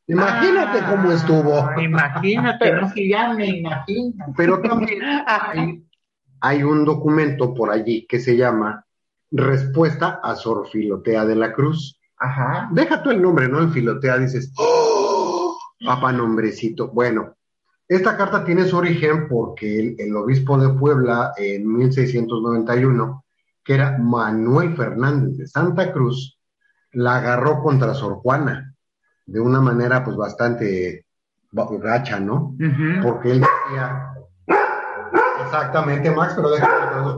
Imagínate 0.07 0.79
Ah, 0.81 0.89
cómo 0.91 1.11
estuvo. 1.11 1.81
Imagínate, 1.81 2.73
no 2.73 2.93
que 2.93 3.09
ya 3.09 3.33
me 3.33 3.47
imagino. 3.47 4.25
Pero 4.37 4.61
también 4.61 5.01
hay, 5.25 5.83
hay 6.41 6.63
un 6.63 6.85
documento 6.85 7.53
por 7.53 7.71
allí 7.71 8.05
que 8.07 8.19
se 8.19 8.37
llama 8.37 8.85
Respuesta 9.31 10.19
a 10.21 10.35
Sor 10.35 10.67
Filotea 10.69 11.25
de 11.25 11.35
la 11.35 11.51
Cruz. 11.53 11.99
Ajá. 12.17 12.69
Deja 12.71 13.01
tú 13.01 13.09
el 13.09 13.21
nombre, 13.21 13.47
¿no? 13.49 13.59
El 13.59 13.71
Filotea 13.71 14.17
dices, 14.19 14.53
¡Oh! 14.57 15.57
Papá 15.83 16.11
nombrecito. 16.11 16.89
Bueno, 16.89 17.35
esta 17.87 18.15
carta 18.15 18.45
tiene 18.45 18.65
su 18.65 18.77
origen 18.77 19.27
porque 19.27 19.79
el, 19.79 19.95
el 19.97 20.15
obispo 20.15 20.57
de 20.57 20.69
Puebla 20.77 21.33
en 21.37 21.67
1691, 21.67 23.25
que 23.63 23.73
era 23.73 23.97
Manuel 23.97 24.75
Fernández 24.75 25.37
de 25.37 25.47
Santa 25.47 25.91
Cruz, 25.91 26.39
la 26.91 27.17
agarró 27.17 27.61
contra 27.61 27.93
Sor 27.95 28.17
Juana 28.17 28.74
de 29.25 29.39
una 29.39 29.59
manera 29.61 30.03
pues 30.03 30.15
bastante 30.17 31.05
ba- 31.51 31.67
gacha, 31.71 32.19
¿no? 32.19 32.55
Porque 33.01 33.31
él 33.31 33.41
decía, 33.41 34.13
exactamente 35.43 36.11
Max, 36.11 36.33
pero 36.35 36.51
déjame 36.51 37.17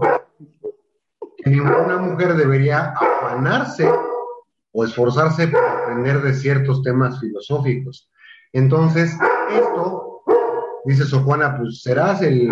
que 1.38 1.50
ninguna 1.50 1.98
mujer 1.98 2.36
debería 2.36 2.94
afanarse 2.94 3.90
o 4.72 4.84
esforzarse 4.84 5.48
por 5.48 5.64
aprender 5.64 6.22
de 6.22 6.34
ciertos 6.34 6.82
temas 6.84 7.20
filosóficos. 7.20 8.10
Entonces, 8.54 9.18
esto, 9.52 10.22
dice 10.86 11.04
Sor 11.06 11.24
Juana, 11.24 11.58
pues 11.58 11.82
serás 11.82 12.22
el, 12.22 12.52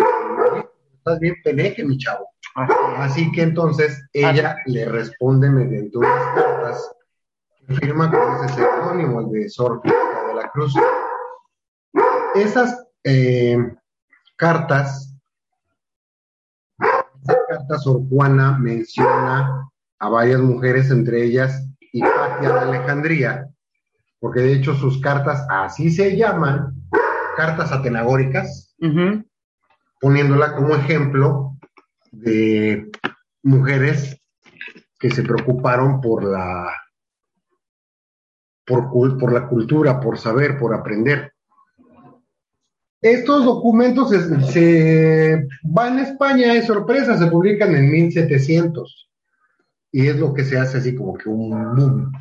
estás 0.94 1.18
bien 1.20 1.34
peneque, 1.44 1.84
mi 1.84 1.96
chavo. 1.98 2.28
Así 2.98 3.30
que 3.32 3.42
entonces 3.42 4.02
ella 4.12 4.56
le 4.66 4.86
responde 4.86 5.50
mediante 5.50 5.98
unas 5.98 6.34
cartas 6.34 6.90
firma 7.66 8.10
con 8.10 8.44
ese 8.44 8.54
seudónimo, 8.54 9.20
el 9.20 9.30
de 9.30 9.48
Sor 9.48 9.82
de 9.82 10.34
la 10.34 10.50
Cruz. 10.50 10.74
Esas 12.34 12.86
eh, 13.04 13.56
cartas, 14.36 15.16
esa 16.78 17.36
carta 17.48 17.78
Sor 17.78 18.02
Juana 18.08 18.58
menciona 18.58 19.68
a 19.98 20.08
varias 20.08 20.40
mujeres, 20.40 20.90
entre 20.90 21.24
ellas 21.24 21.68
Hipatia 21.92 22.52
de 22.52 22.60
Alejandría, 22.60 23.48
porque 24.20 24.40
de 24.40 24.52
hecho 24.52 24.74
sus 24.74 25.00
cartas 25.00 25.46
así 25.48 25.90
se 25.90 26.16
llaman, 26.16 26.74
cartas 27.36 27.72
atenagóricas, 27.72 28.74
poniéndola 30.00 30.54
como 30.54 30.74
ejemplo 30.74 31.56
de 32.12 32.90
mujeres 33.42 34.20
que 34.98 35.10
se 35.10 35.22
preocuparon 35.22 36.00
por 36.00 36.24
la 36.24 36.72
por, 38.66 39.32
la 39.32 39.48
cultura, 39.48 40.00
por 40.00 40.18
saber, 40.18 40.58
por 40.58 40.74
aprender. 40.74 41.32
Estos 43.00 43.44
documentos 43.44 44.10
se, 44.10 44.42
se 44.42 45.48
van 45.62 45.98
a 45.98 46.02
España, 46.02 46.54
es 46.54 46.66
sorpresa, 46.66 47.16
se 47.16 47.26
publican 47.26 47.74
en 47.76 47.90
1700 47.90 49.10
y 49.92 50.08
es 50.08 50.18
lo 50.18 50.34
que 50.34 50.44
se 50.44 50.58
hace 50.58 50.78
así 50.78 50.94
como 50.94 51.14
que 51.14 51.28
un 51.28 51.74
boom. 51.76 52.12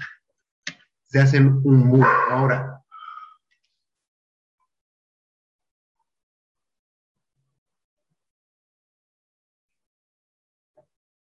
Se 1.04 1.20
hacen 1.20 1.62
un 1.64 1.90
boom. 1.90 2.06
Ahora, 2.30 2.84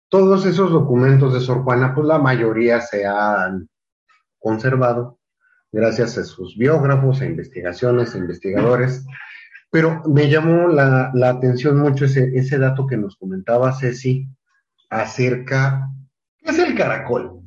todos 0.10 0.46
esos 0.46 0.72
documentos 0.72 1.34
de 1.34 1.40
Sor 1.40 1.64
Juana, 1.64 1.96
pues 1.96 2.06
la 2.06 2.20
mayoría 2.20 2.82
se 2.82 3.06
han 3.06 3.68
conservado 4.46 5.18
gracias 5.72 6.18
a 6.20 6.24
sus 6.24 6.56
biógrafos, 6.56 7.20
a 7.22 7.26
investigaciones, 7.26 8.14
a 8.14 8.20
investigadores. 8.20 9.04
Pero 9.72 10.04
me 10.06 10.30
llamó 10.30 10.68
la, 10.68 11.10
la 11.16 11.30
atención 11.30 11.80
mucho 11.80 12.06
ese, 12.06 12.32
ese 12.38 12.60
dato 12.60 12.86
que 12.86 12.96
nos 12.96 13.18
comentaba 13.18 13.74
Ceci 13.74 14.28
acerca, 14.92 15.90
¿qué 16.38 16.52
es 16.52 16.60
el 16.60 16.76
caracol? 16.76 17.42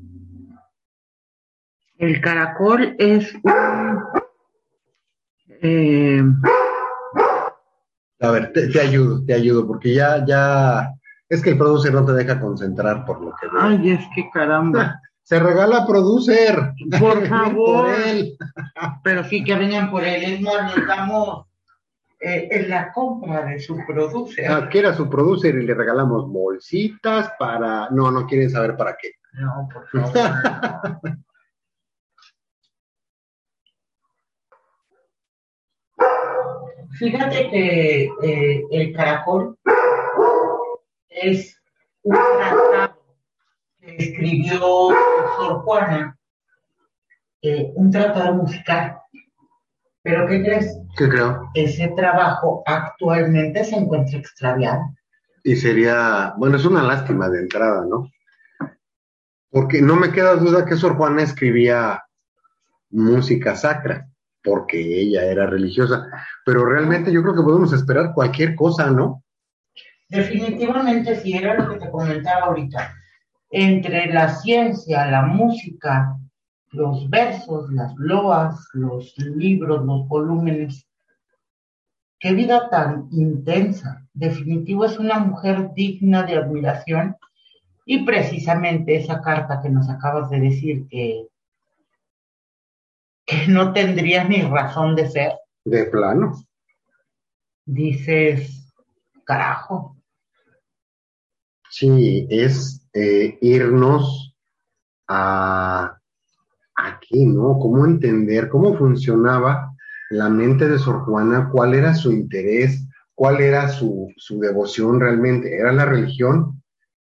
El 1.98 2.20
caracol 2.20 2.96
es 2.98 3.32
un. 3.34 3.98
eh, 5.62 6.22
A 8.20 8.30
ver, 8.32 8.52
te, 8.52 8.68
te 8.68 8.80
ayudo, 8.80 9.24
te 9.24 9.34
ayudo, 9.34 9.66
porque 9.66 9.94
ya, 9.94 10.24
ya, 10.26 10.92
es 11.28 11.40
que 11.42 11.50
el 11.50 11.58
producer 11.58 11.92
no 11.94 12.04
te 12.04 12.12
deja 12.12 12.40
concentrar 12.40 13.04
por 13.06 13.20
lo 13.22 13.32
que 13.40 13.46
veo. 13.46 13.60
ay, 13.60 13.90
es 13.92 14.04
que 14.14 14.28
caramba. 14.30 15.00
Se 15.28 15.38
regala 15.38 15.86
producer. 15.86 16.72
Por 16.98 17.26
favor. 17.28 17.84
por 17.84 17.90
él. 17.90 18.38
Pero 19.04 19.24
sí 19.24 19.44
que 19.44 19.56
vengan 19.56 19.90
por 19.90 20.02
él. 20.02 20.24
Es 20.24 20.40
más, 20.40 20.74
nos 20.74 20.86
damos 20.86 21.46
eh, 22.18 22.48
en 22.50 22.70
la 22.70 22.90
compra 22.94 23.44
de 23.44 23.60
su 23.60 23.76
produce. 23.86 24.46
Ah, 24.46 24.70
que 24.70 24.78
era 24.78 24.94
su 24.94 25.06
producer 25.10 25.54
y 25.54 25.66
le 25.66 25.74
regalamos 25.74 26.26
bolsitas 26.30 27.30
para. 27.38 27.90
No, 27.90 28.10
no 28.10 28.26
quieren 28.26 28.48
saber 28.48 28.74
para 28.74 28.96
qué. 28.96 29.10
No, 29.34 29.68
por 29.70 29.86
favor. 29.88 31.00
Fíjate 36.98 37.50
que 37.50 38.04
eh, 38.22 38.64
el 38.70 38.96
caracol 38.96 39.58
es 41.10 41.60
un 42.02 42.14
tratado 42.14 42.67
que 42.67 42.67
escribió 43.96 44.58
Sor 44.58 45.62
Juana, 45.62 46.18
eh, 47.42 47.72
un 47.74 47.90
tratado 47.90 48.34
musical. 48.34 48.98
Pero 50.02 50.26
¿qué 50.26 50.42
crees? 50.42 50.78
¿Qué 50.96 51.08
creo? 51.08 51.50
Ese 51.54 51.88
trabajo 51.96 52.62
actualmente 52.66 53.64
se 53.64 53.76
encuentra 53.76 54.18
extraviado. 54.18 54.80
Y 55.44 55.56
sería, 55.56 56.34
bueno, 56.36 56.56
es 56.56 56.64
una 56.64 56.82
lástima 56.82 57.28
de 57.28 57.40
entrada, 57.40 57.84
¿no? 57.88 58.10
Porque 59.50 59.80
no 59.80 59.96
me 59.96 60.12
queda 60.12 60.36
duda 60.36 60.64
que 60.64 60.76
Sor 60.76 60.96
Juana 60.96 61.22
escribía 61.22 62.02
música 62.90 63.54
sacra, 63.56 64.08
porque 64.42 64.78
ella 64.78 65.24
era 65.24 65.46
religiosa, 65.46 66.06
pero 66.44 66.64
realmente 66.64 67.12
yo 67.12 67.22
creo 67.22 67.34
que 67.34 67.42
podemos 67.42 67.72
esperar 67.72 68.12
cualquier 68.14 68.54
cosa, 68.54 68.90
¿no? 68.90 69.22
Definitivamente, 70.08 71.16
si 71.16 71.36
era 71.36 71.54
lo 71.54 71.70
que 71.70 71.78
te 71.78 71.90
comentaba 71.90 72.46
ahorita, 72.46 72.94
entre 73.50 74.12
la 74.12 74.28
ciencia, 74.28 75.06
la 75.10 75.22
música, 75.22 76.16
los 76.70 77.08
versos, 77.08 77.70
las 77.72 77.94
loas, 77.96 78.68
los 78.74 79.16
libros, 79.18 79.84
los 79.84 80.06
volúmenes, 80.06 80.86
qué 82.18 82.32
vida 82.32 82.68
tan 82.68 83.08
intensa. 83.12 84.06
Definitivo 84.12 84.84
es 84.84 84.98
una 84.98 85.18
mujer 85.18 85.72
digna 85.74 86.24
de 86.24 86.36
admiración 86.36 87.16
y 87.86 88.04
precisamente 88.04 88.96
esa 88.96 89.22
carta 89.22 89.60
que 89.62 89.70
nos 89.70 89.88
acabas 89.88 90.28
de 90.28 90.40
decir 90.40 90.86
que, 90.88 91.26
que 93.24 93.46
no 93.48 93.72
tendría 93.72 94.24
ni 94.24 94.42
razón 94.42 94.94
de 94.94 95.08
ser, 95.08 95.32
De 95.64 95.84
plano. 95.84 96.34
dices, 97.64 98.74
carajo, 99.24 99.94
Sí, 101.70 102.26
es 102.30 102.87
eh, 103.00 103.38
irnos 103.40 104.34
a 105.08 105.98
aquí, 106.74 107.26
¿no? 107.26 107.58
Cómo 107.58 107.86
entender 107.86 108.48
cómo 108.48 108.76
funcionaba 108.76 109.72
la 110.10 110.28
mente 110.28 110.68
de 110.68 110.78
Sor 110.78 111.04
Juana, 111.04 111.48
cuál 111.52 111.74
era 111.74 111.94
su 111.94 112.10
interés, 112.10 112.86
cuál 113.14 113.40
era 113.40 113.68
su, 113.68 114.12
su 114.16 114.40
devoción 114.40 114.98
realmente. 115.00 115.56
¿Era 115.56 115.72
la 115.72 115.84
religión? 115.84 116.62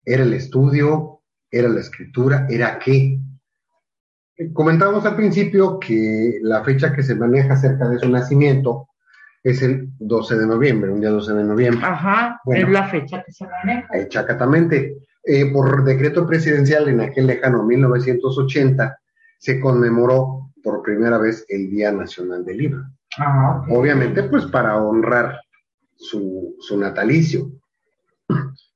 ¿Era 0.05 0.25
el 0.25 0.33
estudio? 0.33 1.21
¿Era 1.51 1.69
la 1.69 1.81
escritura? 1.81 2.47
¿Era 2.49 2.79
qué? 2.79 3.21
Comentábamos 4.53 5.05
al 5.07 5.17
principio 5.17 5.79
que 5.79 6.39
la 6.43 6.63
fecha 6.65 6.93
que 6.93 7.03
se 7.03 7.15
maneja 7.15 7.55
acerca 7.55 7.89
de 7.89 7.99
su 7.99 8.09
nacimiento 8.09 8.89
es 9.43 9.63
el 9.63 9.89
12 9.99 10.37
de 10.37 10.47
noviembre, 10.47 10.91
un 10.91 11.01
día 11.01 11.11
12 11.11 11.33
de 11.33 11.45
noviembre. 11.45 11.87
ajá, 11.87 12.41
Bueno. 12.45 12.67
es 12.67 12.73
la 12.73 12.89
fecha 12.89 13.23
que 13.25 13.33
se 13.33 13.47
maneja. 13.47 13.89
Exactamente. 13.93 14.97
Eh, 15.29 15.47
por 15.53 15.85
decreto 15.85 16.25
presidencial 16.25 16.89
en 16.89 17.01
aquel 17.01 17.27
lejano 17.27 17.65
1980 17.65 18.97
se 19.39 19.61
conmemoró 19.61 20.53
por 20.63 20.83
primera 20.83 21.19
vez 21.19 21.45
el 21.49 21.69
Día 21.69 21.91
Nacional 21.91 22.45
del 22.45 22.59
Libro. 22.59 22.85
Ah. 23.19 23.65
Obviamente, 23.69 24.23
pues 24.25 24.47
para 24.47 24.77
honrar 24.77 25.41
su, 25.97 26.55
su 26.61 26.79
natalicio, 26.79 27.51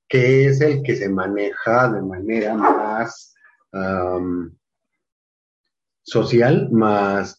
que 0.08 0.46
es 0.46 0.60
el 0.60 0.82
que 0.82 0.96
se 0.96 1.08
maneja 1.08 1.92
de 1.92 2.02
manera 2.02 2.54
más 2.54 3.34
social, 6.02 6.68
más 6.72 7.38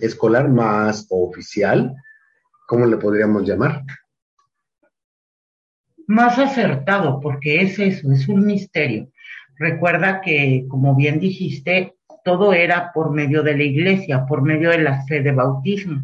escolar, 0.00 0.48
más 0.48 1.06
oficial. 1.10 1.94
¿Cómo 2.66 2.86
le 2.86 2.96
podríamos 2.96 3.44
llamar? 3.44 3.82
Más 6.06 6.38
acertado, 6.38 7.20
porque 7.20 7.62
es 7.62 7.78
eso, 7.78 8.10
es 8.12 8.28
un 8.28 8.46
misterio. 8.46 9.08
Recuerda 9.56 10.20
que, 10.20 10.66
como 10.68 10.94
bien 10.96 11.20
dijiste, 11.20 11.94
todo 12.24 12.52
era 12.52 12.92
por 12.92 13.10
medio 13.10 13.42
de 13.42 13.56
la 13.56 13.62
iglesia, 13.62 14.26
por 14.26 14.42
medio 14.42 14.70
de 14.70 14.78
la 14.78 15.04
fe 15.04 15.22
de 15.22 15.32
bautismo. 15.32 16.02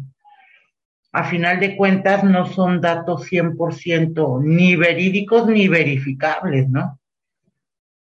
A 1.11 1.23
final 1.23 1.59
de 1.59 1.75
cuentas, 1.75 2.23
no 2.23 2.45
son 2.45 2.81
datos 2.81 3.27
100% 3.29 4.41
ni 4.43 4.75
verídicos 4.75 5.47
ni 5.47 5.67
verificables, 5.67 6.69
¿no? 6.69 6.99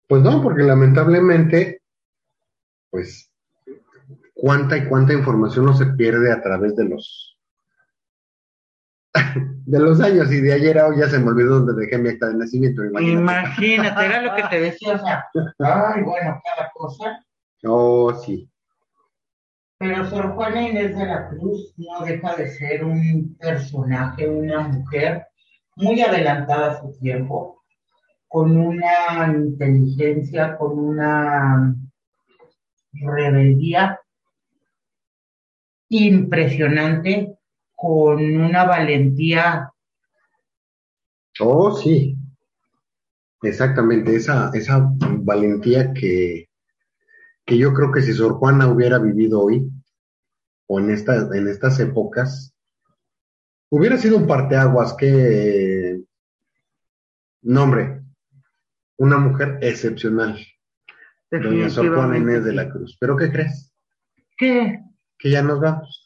Pues 0.07 0.21
no, 0.21 0.43
porque 0.43 0.63
lamentablemente, 0.63 1.81
pues, 2.89 3.31
cuánta 4.33 4.77
y 4.77 4.85
cuánta 4.85 5.13
información 5.13 5.65
no 5.65 5.73
se 5.73 5.85
pierde 5.87 6.31
a 6.31 6.41
través 6.41 6.75
de 6.75 6.85
los 6.85 7.37
de 9.65 9.79
los 9.79 9.99
años 10.01 10.31
y 10.31 10.41
de 10.41 10.53
ayer 10.53 10.79
a 10.79 10.87
hoy 10.87 10.99
ya 10.99 11.09
se 11.09 11.19
me 11.19 11.29
olvidó 11.29 11.59
donde 11.59 11.85
dejé 11.85 11.97
mi 11.97 12.09
acta 12.09 12.27
de 12.27 12.35
nacimiento. 12.35 12.83
imagínate. 12.83 13.21
Imagínate, 13.21 14.05
era 14.05 14.21
lo 14.21 14.35
que 14.35 14.43
te 14.43 14.61
decía, 14.61 14.95
o 14.95 14.99
sea, 14.99 15.25
ay, 15.59 16.03
bueno, 16.03 16.41
cada 16.43 16.71
cosa. 16.73 17.25
Oh, 17.63 18.13
sí. 18.13 18.49
Pero 19.77 20.05
Sor 20.09 20.35
Juana 20.35 20.61
Inés 20.61 20.95
de 20.95 21.05
la 21.05 21.29
Cruz 21.29 21.73
no 21.77 22.05
deja 22.05 22.35
de 22.35 22.49
ser 22.51 22.83
un 22.85 23.35
personaje, 23.39 24.29
una 24.29 24.59
mujer 24.59 25.25
muy 25.75 26.01
adelantada 26.01 26.71
a 26.71 26.81
su 26.81 26.97
tiempo, 26.99 27.63
con 28.27 28.55
una 28.55 29.33
inteligencia, 29.35 30.55
con 30.57 30.77
una 30.77 31.75
rebeldía 32.93 33.99
impresionante, 35.89 37.35
con 37.81 38.21
una 38.21 38.63
valentía 38.65 39.71
Oh, 41.39 41.75
sí. 41.75 42.17
Exactamente, 43.41 44.15
esa, 44.15 44.51
esa 44.53 44.87
valentía 44.99 45.93
que, 45.93 46.49
que 47.45 47.57
yo 47.57 47.73
creo 47.73 47.91
que 47.91 48.01
si 48.01 48.13
Sor 48.13 48.33
Juana 48.33 48.67
hubiera 48.67 48.99
vivido 48.99 49.41
hoy, 49.41 49.67
o 50.67 50.79
en, 50.79 50.91
esta, 50.91 51.27
en 51.35 51.47
estas 51.47 51.79
épocas, 51.79 52.53
hubiera 53.69 53.97
sido 53.97 54.17
un 54.17 54.27
parteaguas 54.27 54.93
que, 54.93 56.01
no 57.41 57.63
hombre, 57.63 58.03
una 58.97 59.17
mujer 59.17 59.57
excepcional, 59.61 60.37
doña 61.31 61.69
Sor 61.69 61.95
Juana 61.95 62.19
Inés 62.19 62.45
de 62.45 62.53
la 62.53 62.69
Cruz. 62.69 62.95
¿Pero 62.99 63.17
qué 63.17 63.31
crees? 63.31 63.73
¿Qué? 64.37 64.79
Que 65.17 65.31
ya 65.31 65.41
nos 65.41 65.59
vamos. 65.59 66.00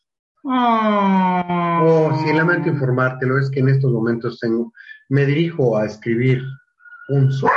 Ah. 0.47 1.81
Oh, 1.83 2.23
sí, 2.23 2.33
lamento 2.33 2.69
informártelo, 2.69 3.37
es 3.39 3.49
que 3.49 3.59
en 3.59 3.69
estos 3.69 3.91
momentos 3.91 4.39
tengo, 4.39 4.71
me 5.09 5.25
dirijo 5.25 5.77
a 5.77 5.85
escribir 5.85 6.41
un 7.09 7.31
soneto. 7.31 7.55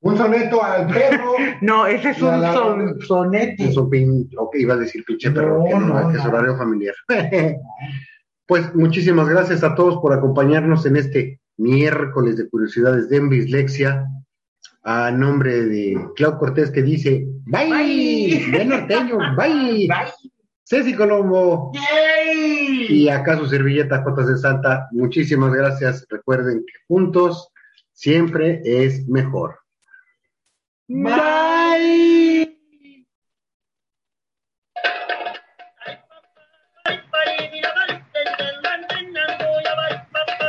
Un 0.00 0.16
soneto 0.16 0.62
al 0.62 0.86
perro. 0.88 1.32
No, 1.60 1.86
ese 1.86 2.10
es 2.10 2.20
un 2.20 2.40
la- 2.40 2.52
son- 2.52 3.00
sonete. 3.02 3.68
Eso, 3.68 3.88
pin- 3.88 4.28
ok, 4.36 4.56
iba 4.56 4.74
a 4.74 4.78
decir 4.78 5.04
pinche 5.04 5.30
perro, 5.30 5.58
No, 5.58 5.64
que 5.64 5.74
no, 5.74 5.80
no, 5.80 6.10
es 6.10 6.24
horario 6.26 6.56
familiar. 6.56 6.94
pues 8.46 8.74
muchísimas 8.74 9.28
gracias 9.28 9.62
a 9.62 9.74
todos 9.76 9.98
por 9.98 10.12
acompañarnos 10.12 10.84
en 10.86 10.96
este 10.96 11.40
miércoles 11.56 12.36
de 12.36 12.48
curiosidades 12.48 13.08
de 13.08 13.16
Envislexia. 13.18 14.06
A 14.84 15.12
nombre 15.12 15.62
de 15.66 15.96
Clau 16.16 16.36
Cortés 16.38 16.72
que 16.72 16.82
dice, 16.82 17.24
bye, 17.46 17.70
Bye. 17.70 18.50
de 18.50 18.64
norteño, 18.64 19.16
bye, 19.36 19.86
Bye. 19.86 20.31
Ceci 20.64 20.94
Colombo. 20.94 21.72
Yay. 21.74 22.86
Y 22.88 23.08
acá 23.08 23.36
su 23.36 23.46
servilleta 23.46 24.02
Jotas 24.02 24.28
de 24.28 24.38
Santa, 24.38 24.88
muchísimas 24.92 25.52
gracias. 25.52 26.06
Recuerden 26.08 26.64
que 26.66 26.72
juntos 26.86 27.48
siempre 27.92 28.60
es 28.64 29.06
mejor. 29.08 29.58
Bye. 30.88 32.58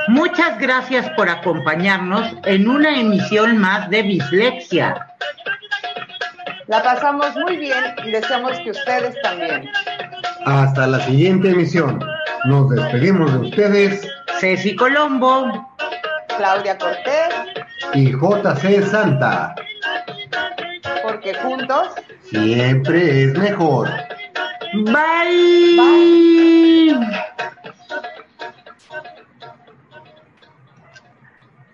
Muchas 0.09 0.59
gracias 0.59 1.09
por 1.11 1.29
acompañarnos 1.29 2.35
en 2.45 2.67
una 2.67 2.99
emisión 2.99 3.57
más 3.57 3.89
de 3.89 4.03
Bislexia. 4.03 5.07
La 6.67 6.83
pasamos 6.83 7.35
muy 7.35 7.57
bien 7.57 7.95
y 8.05 8.11
deseamos 8.11 8.59
que 8.59 8.71
ustedes 8.71 9.15
también. 9.21 9.69
Hasta 10.45 10.87
la 10.87 10.99
siguiente 11.05 11.49
emisión. 11.49 11.99
Nos 12.45 12.69
despedimos 12.69 13.31
de 13.31 13.39
ustedes. 13.47 14.07
Ceci 14.39 14.75
Colombo, 14.75 15.69
Claudia 16.37 16.77
Cortés 16.77 17.33
y 17.93 18.11
JC 18.11 18.83
Santa. 18.85 19.55
Porque 21.01 21.33
juntos 21.35 21.89
siempre 22.23 23.23
es 23.23 23.37
mejor. 23.37 23.89
Bye. 24.85 25.77
Bye. 25.77 26.43